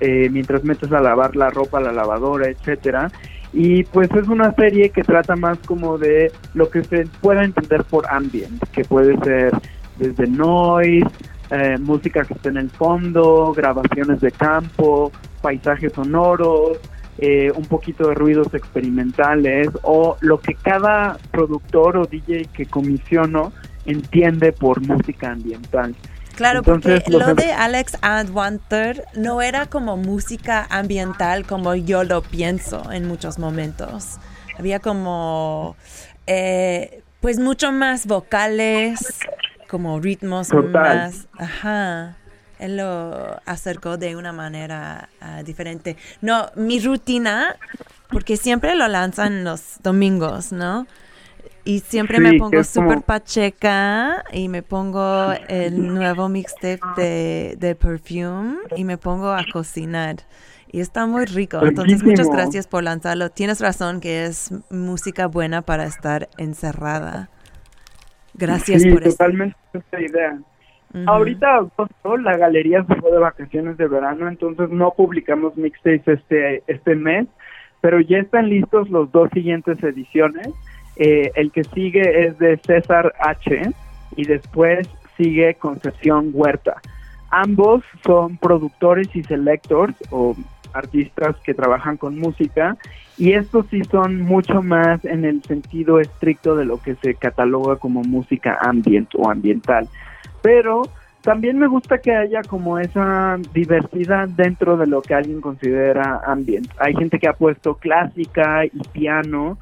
[0.00, 3.10] eh, mientras metes a lavar la ropa la lavadora, etcétera.
[3.52, 7.84] Y pues es una serie que trata más como de lo que se pueda entender
[7.84, 9.52] por ambient, que puede ser
[9.98, 11.06] desde noise,
[11.50, 16.78] eh, música que esté en el fondo, grabaciones de campo, paisajes sonoros,
[17.18, 23.52] eh, un poquito de ruidos experimentales o lo que cada productor o DJ que comisiono
[23.86, 25.94] entiende por música ambiental.
[26.34, 32.04] Claro, Entonces, porque lo em- de Alex Adwanter no era como música ambiental como yo
[32.04, 34.18] lo pienso en muchos momentos.
[34.58, 35.76] Había como,
[36.26, 39.18] eh, pues mucho más vocales,
[39.68, 40.72] como ritmos Total.
[40.72, 42.16] más, ajá.
[42.58, 45.96] Él lo acercó de una manera ah, diferente.
[46.22, 47.56] No, mi rutina,
[48.10, 50.86] porque siempre lo lanzan los domingos, ¿no?
[51.64, 57.56] Y siempre Sí, me pongo como- súper pacheca y me pongo el nuevo mixtape de,
[57.58, 60.16] de Perfume y me pongo a cocinar.
[60.70, 61.64] Y está muy rico.
[61.64, 63.30] Entonces, muchas gracias por lanzarlo.
[63.30, 67.30] Tienes razón que es música buena para estar encerrada.
[68.38, 69.12] Gracias sí, por eso.
[69.12, 70.38] totalmente esta idea.
[71.06, 76.62] Ahorita agosto, la galería se fue de vacaciones de verano, entonces no publicamos mixtapes este,
[76.68, 77.26] este mes,
[77.82, 80.48] pero ya están listos los dos siguientes ediciones.
[80.96, 83.70] Eh, el que sigue es de César H
[84.16, 86.80] y después sigue Concepción Huerta.
[87.30, 90.34] Ambos son productores y selectors o
[90.76, 92.76] artistas que trabajan con música
[93.18, 97.76] y estos sí son mucho más en el sentido estricto de lo que se cataloga
[97.76, 99.88] como música ambient o ambiental.
[100.42, 100.82] Pero
[101.22, 106.68] también me gusta que haya como esa diversidad dentro de lo que alguien considera ambient.
[106.78, 109.58] Hay gente que ha puesto clásica y piano,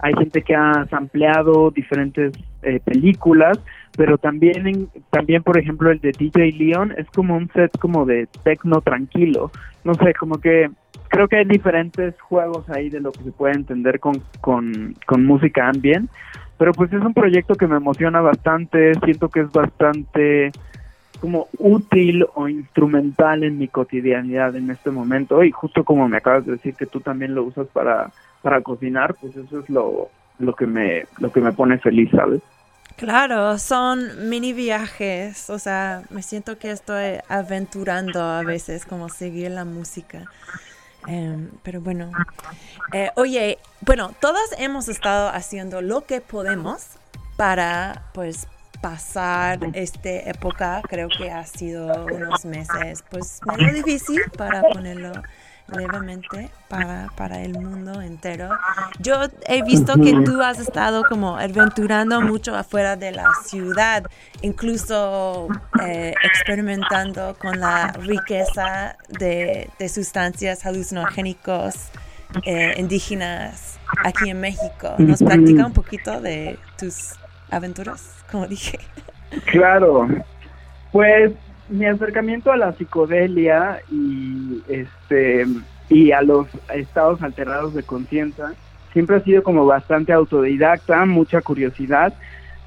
[0.00, 3.58] hay gente que ha sampleado diferentes eh, películas,
[3.96, 8.04] pero también, en- también por ejemplo el de DJ Leon es como un set como
[8.06, 9.50] de techno tranquilo.
[9.84, 10.70] No sé, como que
[11.08, 15.24] creo que hay diferentes juegos ahí de lo que se puede entender con, con, con
[15.24, 16.10] música ambient,
[16.58, 20.52] pero pues es un proyecto que me emociona bastante, siento que es bastante
[21.20, 26.44] como útil o instrumental en mi cotidianidad en este momento y justo como me acabas
[26.44, 28.10] de decir que tú también lo usas para,
[28.42, 32.42] para cocinar, pues eso es lo, lo que me lo que me pone feliz, ¿sabes?
[32.96, 39.50] Claro, son mini viajes, o sea, me siento que estoy aventurando a veces, como seguir
[39.50, 40.24] la música.
[41.06, 42.10] Em, pero bueno,
[42.92, 46.86] Eh, oye, bueno, todas hemos estado haciendo lo que podemos
[47.36, 48.46] para, pues,
[48.80, 50.80] pasar esta época.
[50.88, 55.12] Creo que ha sido unos meses, pues, medio difícil para ponerlo
[55.68, 58.50] levemente para, para el mundo entero.
[59.00, 59.14] Yo
[59.46, 64.04] he visto que tú has estado como aventurando mucho afuera de la ciudad,
[64.42, 65.48] incluso
[65.82, 71.90] eh, experimentando con la riqueza de, de sustancias alucinogénicos
[72.44, 74.94] eh, indígenas aquí en México.
[74.98, 77.14] ¿Nos practica un poquito de tus
[77.50, 78.78] aventuras, como dije?
[79.46, 80.08] Claro,
[80.92, 81.32] pues
[81.68, 85.46] mi acercamiento a la psicodelia y este
[85.88, 88.52] y a los estados alterados de conciencia
[88.92, 92.14] siempre ha sido como bastante autodidacta, mucha curiosidad.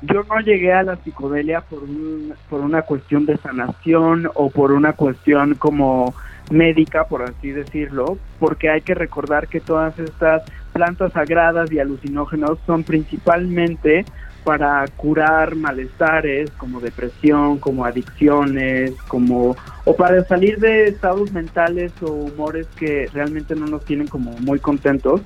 [0.01, 4.71] Yo no llegué a la psicodelia por un, por una cuestión de sanación o por
[4.71, 6.13] una cuestión como
[6.51, 12.59] médica, por así decirlo, porque hay que recordar que todas estas plantas sagradas y alucinógenos
[12.65, 14.05] son principalmente
[14.43, 22.11] para curar malestares como depresión, como adicciones, como o para salir de estados mentales o
[22.11, 25.21] humores que realmente no nos tienen como muy contentos,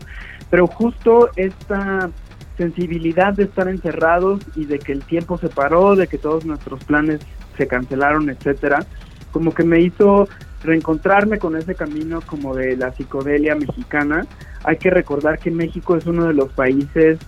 [0.50, 2.10] pero justo esta
[2.58, 6.84] sensibilidad de estar encerrados y de que el tiempo se paró, de que todos nuestros
[6.84, 7.22] planes
[7.58, 8.86] se cancelaron, etcétera,
[9.32, 10.28] como que me hizo
[10.64, 14.26] reencontrarme con ese camino como de la psicodelia mexicana.
[14.64, 17.20] Hay que recordar que México es uno de los países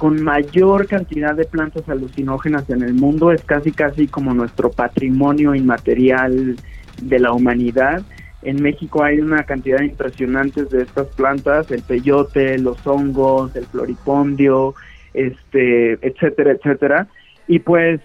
[0.00, 5.54] con mayor cantidad de plantas alucinógenas en el mundo, es casi casi como nuestro patrimonio
[5.54, 6.56] inmaterial
[7.02, 8.00] de la humanidad.
[8.40, 14.74] En México hay una cantidad impresionante de estas plantas, el peyote, los hongos, el floripondio,
[15.12, 17.06] este, etcétera, etcétera.
[17.46, 18.00] Y pues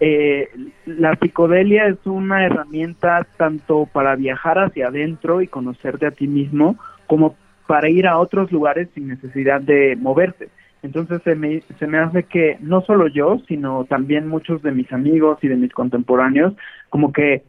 [0.00, 0.48] eh,
[0.84, 6.76] la psicodelia es una herramienta tanto para viajar hacia adentro y conocerte a ti mismo,
[7.06, 7.36] como
[7.68, 10.48] para ir a otros lugares sin necesidad de moverte.
[10.82, 14.90] Entonces se me, se me hace que no solo yo, sino también muchos de mis
[14.92, 16.54] amigos y de mis contemporáneos,
[16.88, 17.44] como que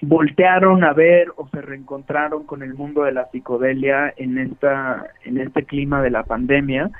[0.00, 5.38] voltearon a ver o se reencontraron con el mundo de la psicodelia en esta en
[5.38, 6.90] este clima de la pandemia.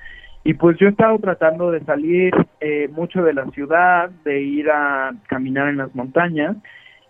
[0.44, 4.70] Y pues yo he estado tratando de salir eh, mucho de la ciudad de ir
[4.70, 6.56] a caminar en las montañas.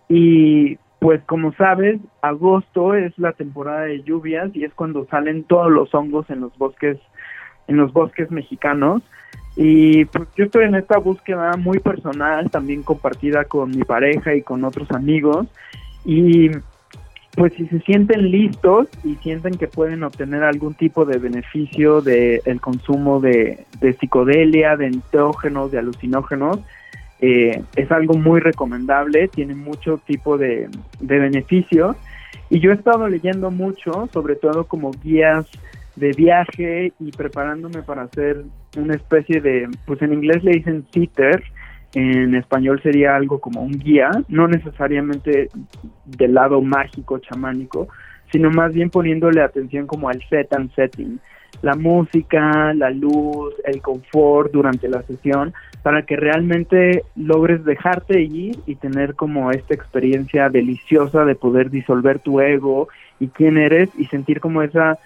[0.07, 5.69] Y pues como sabes agosto es la temporada de lluvias y es cuando salen todos
[5.69, 6.97] los hongos en los bosques
[7.67, 9.01] en los bosques mexicanos
[9.55, 14.41] y pues yo estoy en esta búsqueda muy personal, también compartida con mi pareja y
[14.41, 15.47] con otros amigos.
[16.03, 16.51] Y
[17.35, 22.41] pues si se sienten listos y sienten que pueden obtener algún tipo de beneficio del
[22.45, 26.59] el consumo de, de psicodelia, de enteógenos, de alucinógenos,
[27.21, 31.95] eh, es algo muy recomendable, tiene mucho tipo de, de beneficios.
[32.49, 35.47] Y yo he estado leyendo mucho, sobre todo como guías
[35.95, 38.43] de viaje y preparándome para hacer
[38.77, 41.43] una especie de, pues en inglés le dicen sitter,
[41.93, 45.49] en español sería algo como un guía, no necesariamente
[46.05, 47.87] del lado mágico, chamánico,
[48.31, 51.19] sino más bien poniéndole atención como al set and setting.
[51.61, 58.57] la música, la luz, el confort durante la sesión, para que realmente logres dejarte ir
[58.65, 62.89] y tener como esta experiencia deliciosa de poder disolver tu ego
[63.19, 64.99] y quién eres y sentir como esa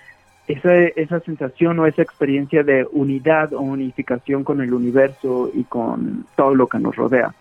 [0.50, 6.26] esa, esa sensación o esa experiencia de unidad o unificación con el universo y con
[6.36, 7.36] todo lo que nos rodea.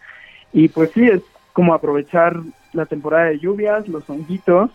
[0.53, 1.23] Y pues sí, es
[1.55, 2.37] como aprovechar
[2.75, 4.71] la temporada de lluvias, los honguitos.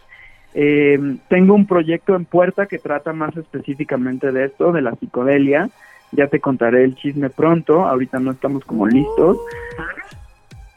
[0.55, 5.69] Eh, tengo un proyecto en puerta que trata más específicamente de esto, de la psicodelia.
[6.11, 9.38] Ya te contaré el chisme pronto, ahorita no estamos como listos.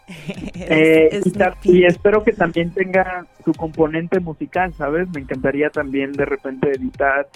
[0.68, 1.26] Eh, Es-
[1.64, 5.08] y, es espero que también tenga su componente musical, ¿sabes?
[5.14, 7.28] Me encantaría también de repente editar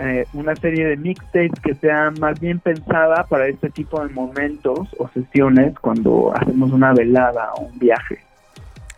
[0.00, 4.88] eh, una serie de mixtapes que sea más bien pensada para este tipo de momentos
[4.98, 8.18] o sesiones cuando hacemos una velada o un viaje.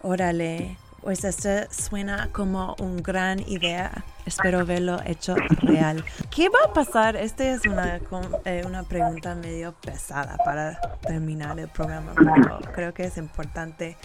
[0.03, 4.05] Órale, pues esto suena como una gran idea.
[4.27, 6.05] Espero verlo hecho real.
[6.31, 7.17] ¿Qué va a pasar?
[7.17, 8.01] Esta es una,
[8.45, 13.97] eh, una pregunta medio pesada para terminar el programa, pero creo que es importante.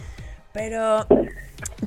[0.54, 1.06] Pero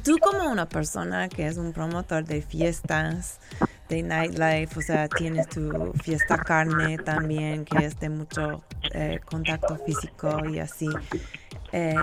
[0.04, 3.40] tú como una persona que es un promotor de fiestas,
[3.88, 9.76] de nightlife, o sea, tienes tu fiesta carne también, que es de mucho eh, contacto
[9.78, 10.88] físico y así.
[11.72, 11.94] Eh,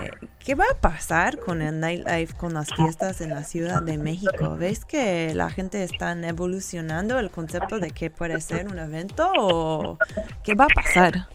[0.44, 4.56] ¿Qué va a pasar con el nightlife, con las fiestas en la Ciudad de México?
[4.56, 9.98] ¿Ves que la gente está evolucionando el concepto de que puede ser un evento o
[10.44, 11.26] qué va a pasar?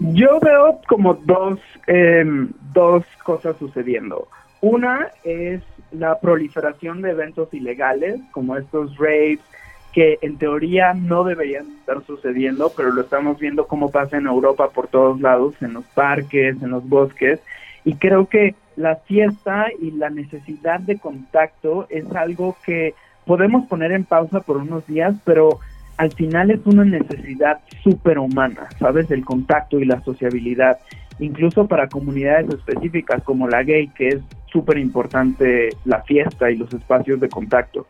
[0.00, 4.28] Yo veo como dos, em, dos cosas sucediendo.
[4.60, 5.60] Una es
[5.90, 9.40] la proliferación de eventos ilegales, como estos raves,
[9.92, 14.70] que en teoría no deberían estar sucediendo, pero lo estamos viendo cómo pasa en Europa
[14.70, 17.40] por todos lados, en los parques, en los bosques,
[17.84, 23.92] y creo que la fiesta y la necesidad de contacto es algo que podemos poner
[23.92, 25.58] en pausa por unos días, pero
[25.96, 29.10] al final es una necesidad superhumana, ¿sabes?
[29.10, 30.78] El contacto y la sociabilidad,
[31.18, 36.72] incluso para comunidades específicas como la gay, que es súper importante la fiesta y los
[36.72, 37.86] espacios de contacto.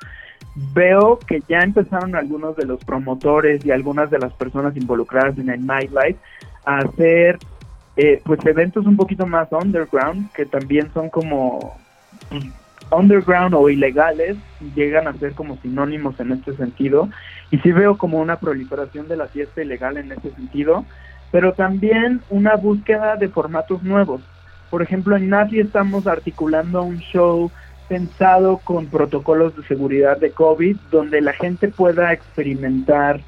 [0.74, 5.50] Veo que ya empezaron algunos de los promotores y algunas de las personas involucradas en
[5.50, 6.18] el nightlife
[6.64, 7.38] a hacer
[7.96, 11.76] eh, pues eventos un poquito más underground, que también son como
[12.28, 12.44] pues,
[12.90, 14.36] underground o ilegales,
[14.74, 17.08] llegan a ser como sinónimos en este sentido,
[17.50, 20.84] y sí veo como una proliferación de la fiesta ilegal en ese sentido,
[21.30, 24.22] pero también una búsqueda de formatos nuevos.
[24.70, 27.50] Por ejemplo, en NAFI estamos articulando un show
[27.88, 33.20] pensado con protocolos de seguridad de COVID, donde la gente pueda experimentar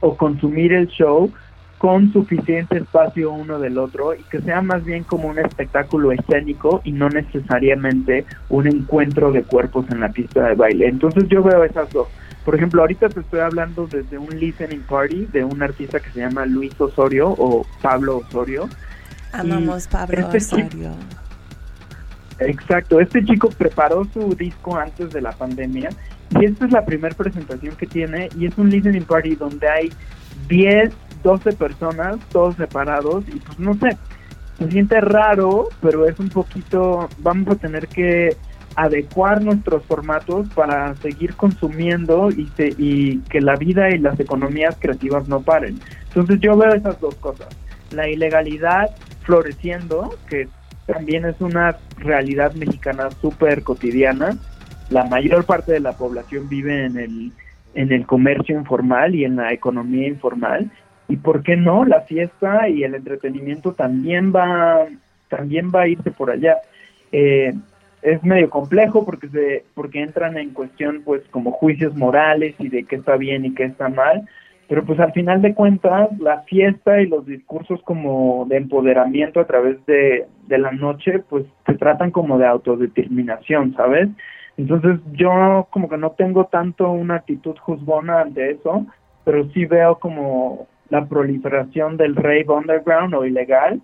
[0.00, 1.30] o consumir el show
[1.78, 6.80] con suficiente espacio uno del otro y que sea más bien como un espectáculo escénico
[6.84, 10.88] y no necesariamente un encuentro de cuerpos en la pista de baile.
[10.88, 12.08] Entonces yo veo esas dos.
[12.44, 16.20] Por ejemplo, ahorita te estoy hablando desde un listening party de un artista que se
[16.20, 18.68] llama Luis Osorio o Pablo Osorio.
[19.32, 20.92] Amamos Pablo este Osorio.
[22.40, 25.90] Exacto, este chico preparó su disco antes de la pandemia
[26.30, 29.96] y esta es la primera presentación que tiene y es un listening party donde hay
[30.46, 33.98] 10, 12 personas, todos separados y pues no sé,
[34.56, 38.36] se siente raro, pero es un poquito, vamos a tener que
[38.76, 44.76] adecuar nuestros formatos para seguir consumiendo y, se- y que la vida y las economías
[44.78, 45.80] creativas no paren.
[46.04, 47.48] Entonces yo veo esas dos cosas,
[47.90, 48.86] la ilegalidad
[49.22, 50.48] floreciendo, que
[50.88, 54.38] también es una realidad mexicana súper cotidiana.
[54.88, 57.32] La mayor parte de la población vive en el,
[57.74, 60.70] en el comercio informal y en la economía informal.
[61.06, 64.86] Y por qué no, la fiesta y el entretenimiento también va,
[65.28, 66.56] también va a irse por allá.
[67.12, 67.52] Eh,
[68.00, 72.84] es medio complejo porque se, porque entran en cuestión pues como juicios morales y de
[72.84, 74.26] qué está bien y qué está mal,
[74.68, 79.46] pero pues al final de cuentas la fiesta y los discursos como de empoderamiento a
[79.46, 84.08] través de, de la noche pues se tratan como de autodeterminación, ¿sabes?
[84.58, 88.86] Entonces yo como que no tengo tanto una actitud juzgona ante eso,
[89.24, 93.80] pero sí veo como la proliferación del rave underground o ilegal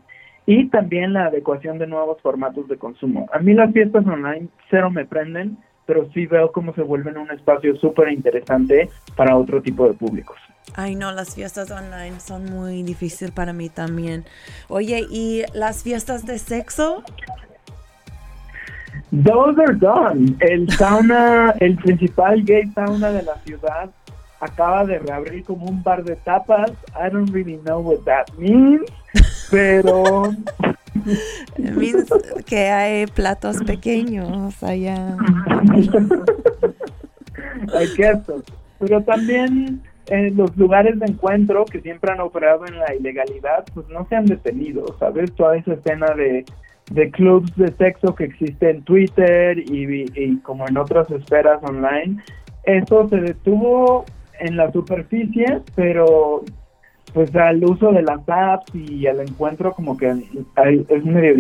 [0.47, 3.27] y también la adecuación de nuevos formatos de consumo.
[3.33, 5.57] A mí las fiestas online cero me prenden,
[5.87, 10.37] pero sí veo cómo se vuelven un espacio súper interesante para otro tipo de públicos.
[10.75, 14.25] Ay, no, las fiestas online son muy difíciles para mí también.
[14.69, 17.03] Oye, ¿y las fiestas de sexo?
[19.11, 20.37] Those are done.
[20.41, 23.91] El sauna, el principal gay sauna de la ciudad
[24.41, 26.71] acaba de reabrir como un bar de tapas.
[26.95, 28.83] I don't really know what that means,
[29.51, 30.33] pero
[32.47, 35.17] que hay platos pequeños allá.
[38.79, 43.89] Pero también eh, los lugares de encuentro que siempre han operado en la ilegalidad, pues
[43.89, 45.33] no se han detenido, ¿sabes?
[45.35, 46.45] Toda esa escena de,
[46.91, 52.23] de clubs de sexo que existe en Twitter y como en otras esferas online,
[52.65, 54.05] eso se detuvo
[54.41, 56.45] en la superficie, pero
[57.15, 60.09] pues al uso de las apps y al encuentro como que
[60.57, 61.35] hay- es medio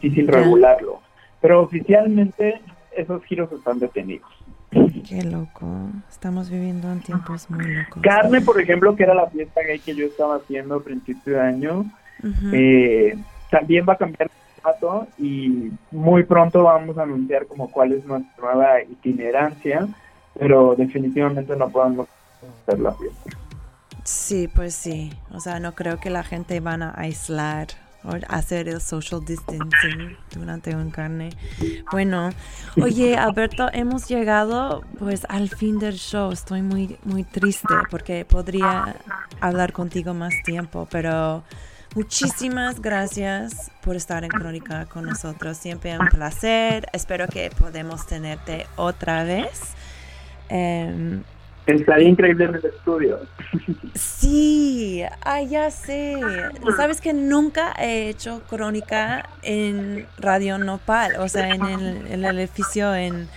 [0.00, 1.00] difícil regularlo.
[1.40, 2.60] Pero oficialmente
[2.96, 4.28] esos giros están detenidos.
[5.08, 5.66] Qué loco.
[6.10, 8.02] Estamos viviendo en tiempos muy locos.
[8.02, 11.40] Carne, por ejemplo, que era la fiesta gay que yo estaba haciendo a principio de
[11.40, 11.84] año,
[12.52, 13.16] eh,
[13.50, 18.04] también va a cambiar de formato y muy pronto vamos a anunciar como cuál es
[18.04, 19.86] nuestra nueva itinerancia,
[20.38, 22.08] pero definitivamente no podemos
[22.66, 23.30] hacer la fiesta.
[24.08, 25.12] Sí, pues sí.
[25.32, 27.66] O sea, no creo que la gente van a aislar
[28.02, 31.28] o hacer el social distancing durante un carne.
[31.92, 32.30] Bueno,
[32.80, 36.32] oye, Alberto, hemos llegado pues al fin del show.
[36.32, 38.96] Estoy muy muy triste porque podría
[39.42, 41.44] hablar contigo más tiempo, pero
[41.94, 45.58] muchísimas gracias por estar en Crónica con nosotros.
[45.58, 46.86] Siempre un placer.
[46.94, 49.74] Espero que podamos tenerte otra vez.
[50.48, 51.22] Em,
[51.68, 53.20] Estaría increíble en el estudio.
[53.94, 56.16] Sí, ah, ya sé.
[56.76, 62.38] Sabes que nunca he hecho crónica en Radio Nopal, o sea, en el, en el
[62.38, 63.28] edificio en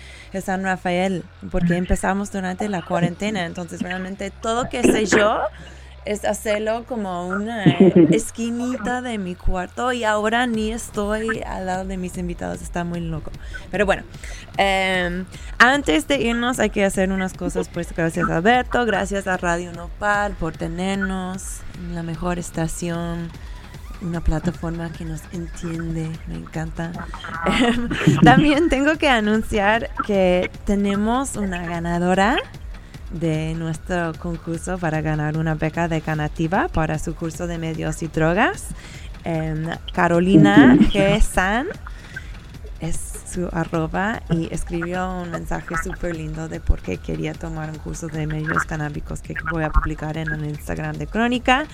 [0.41, 3.45] San Rafael, porque empezamos durante la cuarentena.
[3.45, 5.41] Entonces, realmente todo que sé yo
[6.05, 7.63] es hacerlo como una
[8.11, 12.61] esquinita de mi cuarto y ahora ni estoy al lado de mis invitados.
[12.61, 13.31] Está muy loco.
[13.69, 14.03] Pero bueno,
[14.57, 15.25] em,
[15.59, 17.69] antes de irnos hay que hacer unas cosas.
[17.69, 23.29] Pues gracias a Alberto, gracias a Radio Nopal por tenernos en la mejor estación
[24.01, 26.91] una plataforma que nos entiende, me encanta.
[27.45, 27.89] Em,
[28.23, 32.37] También tengo que anunciar que tenemos una ganadora
[33.11, 38.07] de nuestro concurso para ganar una beca de Canativa para su curso de medios y
[38.07, 38.67] drogas.
[39.93, 41.21] Carolina G.
[41.21, 41.67] San
[42.79, 47.77] es su arroba y escribió un mensaje súper lindo de por qué quería tomar un
[47.77, 51.65] curso de medios canábicos que voy a publicar en el Instagram de Crónica.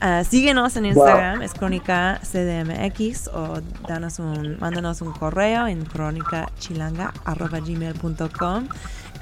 [0.00, 8.68] Ah, síguenos en Instagram, es Crónica CDMX o danos un, mándanos un correo en crónicachilanga.gmail.com.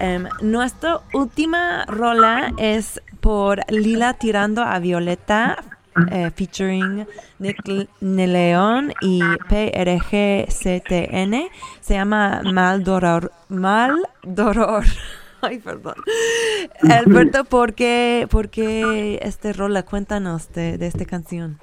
[0.01, 5.59] Em, nuestra última rola es por Lila tirando a Violeta
[6.11, 7.07] eh, featuring
[7.39, 11.35] Nick L- León y PRGCTN.
[11.81, 13.31] Se llama Mal Doror.
[13.49, 14.85] Mal Doror.
[15.43, 15.95] Ay, perdón.
[16.91, 19.85] Alberto, ¿por qué, por qué este rola?
[19.85, 21.59] Cuéntanos de, de esta canción.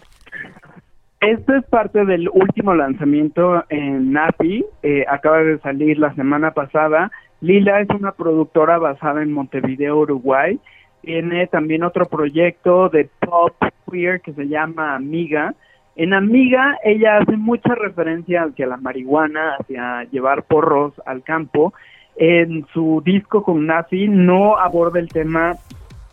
[1.20, 7.12] Esto es parte del último lanzamiento en Napi, eh, acaba de salir la semana pasada.
[7.42, 10.60] Lila es una productora basada en Montevideo, Uruguay.
[11.02, 13.54] Tiene también otro proyecto de pop
[13.90, 15.54] queer que se llama Amiga.
[15.96, 21.74] En Amiga ella hace mucha referencia hacia la marihuana, hacia llevar porros al campo.
[22.16, 25.56] En su disco con Nafi no aborda el tema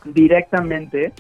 [0.05, 1.13] directamente,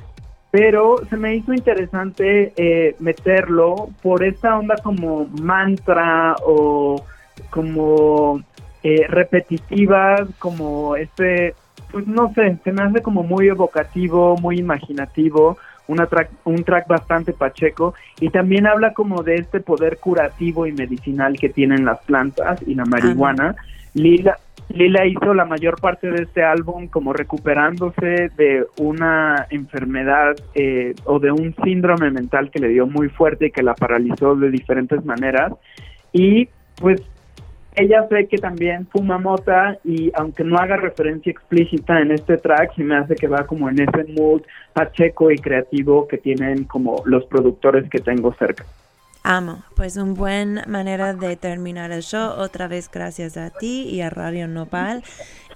[0.50, 7.02] pero se me hizo interesante eh, meterlo por esta onda como mantra o
[7.50, 8.42] como
[8.86, 11.54] eh, repetitiva, como este,
[11.90, 15.56] pues no sé, se me hace como muy evocativo, muy imaginativo,
[15.88, 20.72] una track, un track bastante pacheco y también habla como de este poder curativo y
[20.72, 23.56] medicinal que tienen las plantas y la marihuana.
[23.94, 30.94] Lila, Lila hizo la mayor parte de este álbum como recuperándose de una enfermedad eh,
[31.04, 34.50] o de un síndrome mental que le dio muy fuerte y que la paralizó de
[34.50, 35.54] diferentes maneras.
[36.12, 37.00] Y pues
[37.74, 42.74] ella sé que también fuma mota y aunque no haga referencia explícita en este track,
[42.76, 47.02] se me hace que va como en ese mood pacheco y creativo que tienen como
[47.04, 48.64] los productores que tengo cerca.
[49.26, 49.62] Amo.
[49.74, 52.32] Pues una buena manera de terminar el show.
[52.36, 55.02] Otra vez gracias a ti y a Radio Nopal.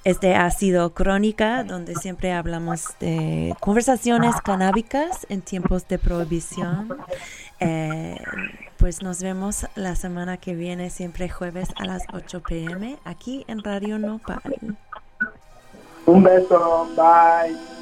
[0.05, 6.97] Este ha sido Crónica, donde siempre hablamos de conversaciones canábicas en tiempos de prohibición.
[7.61, 8.17] Eh,
[8.77, 13.63] pues nos vemos la semana que viene, siempre jueves a las 8 pm, aquí en
[13.65, 14.41] Radio Nopal.
[16.07, 17.78] Un beso, bye.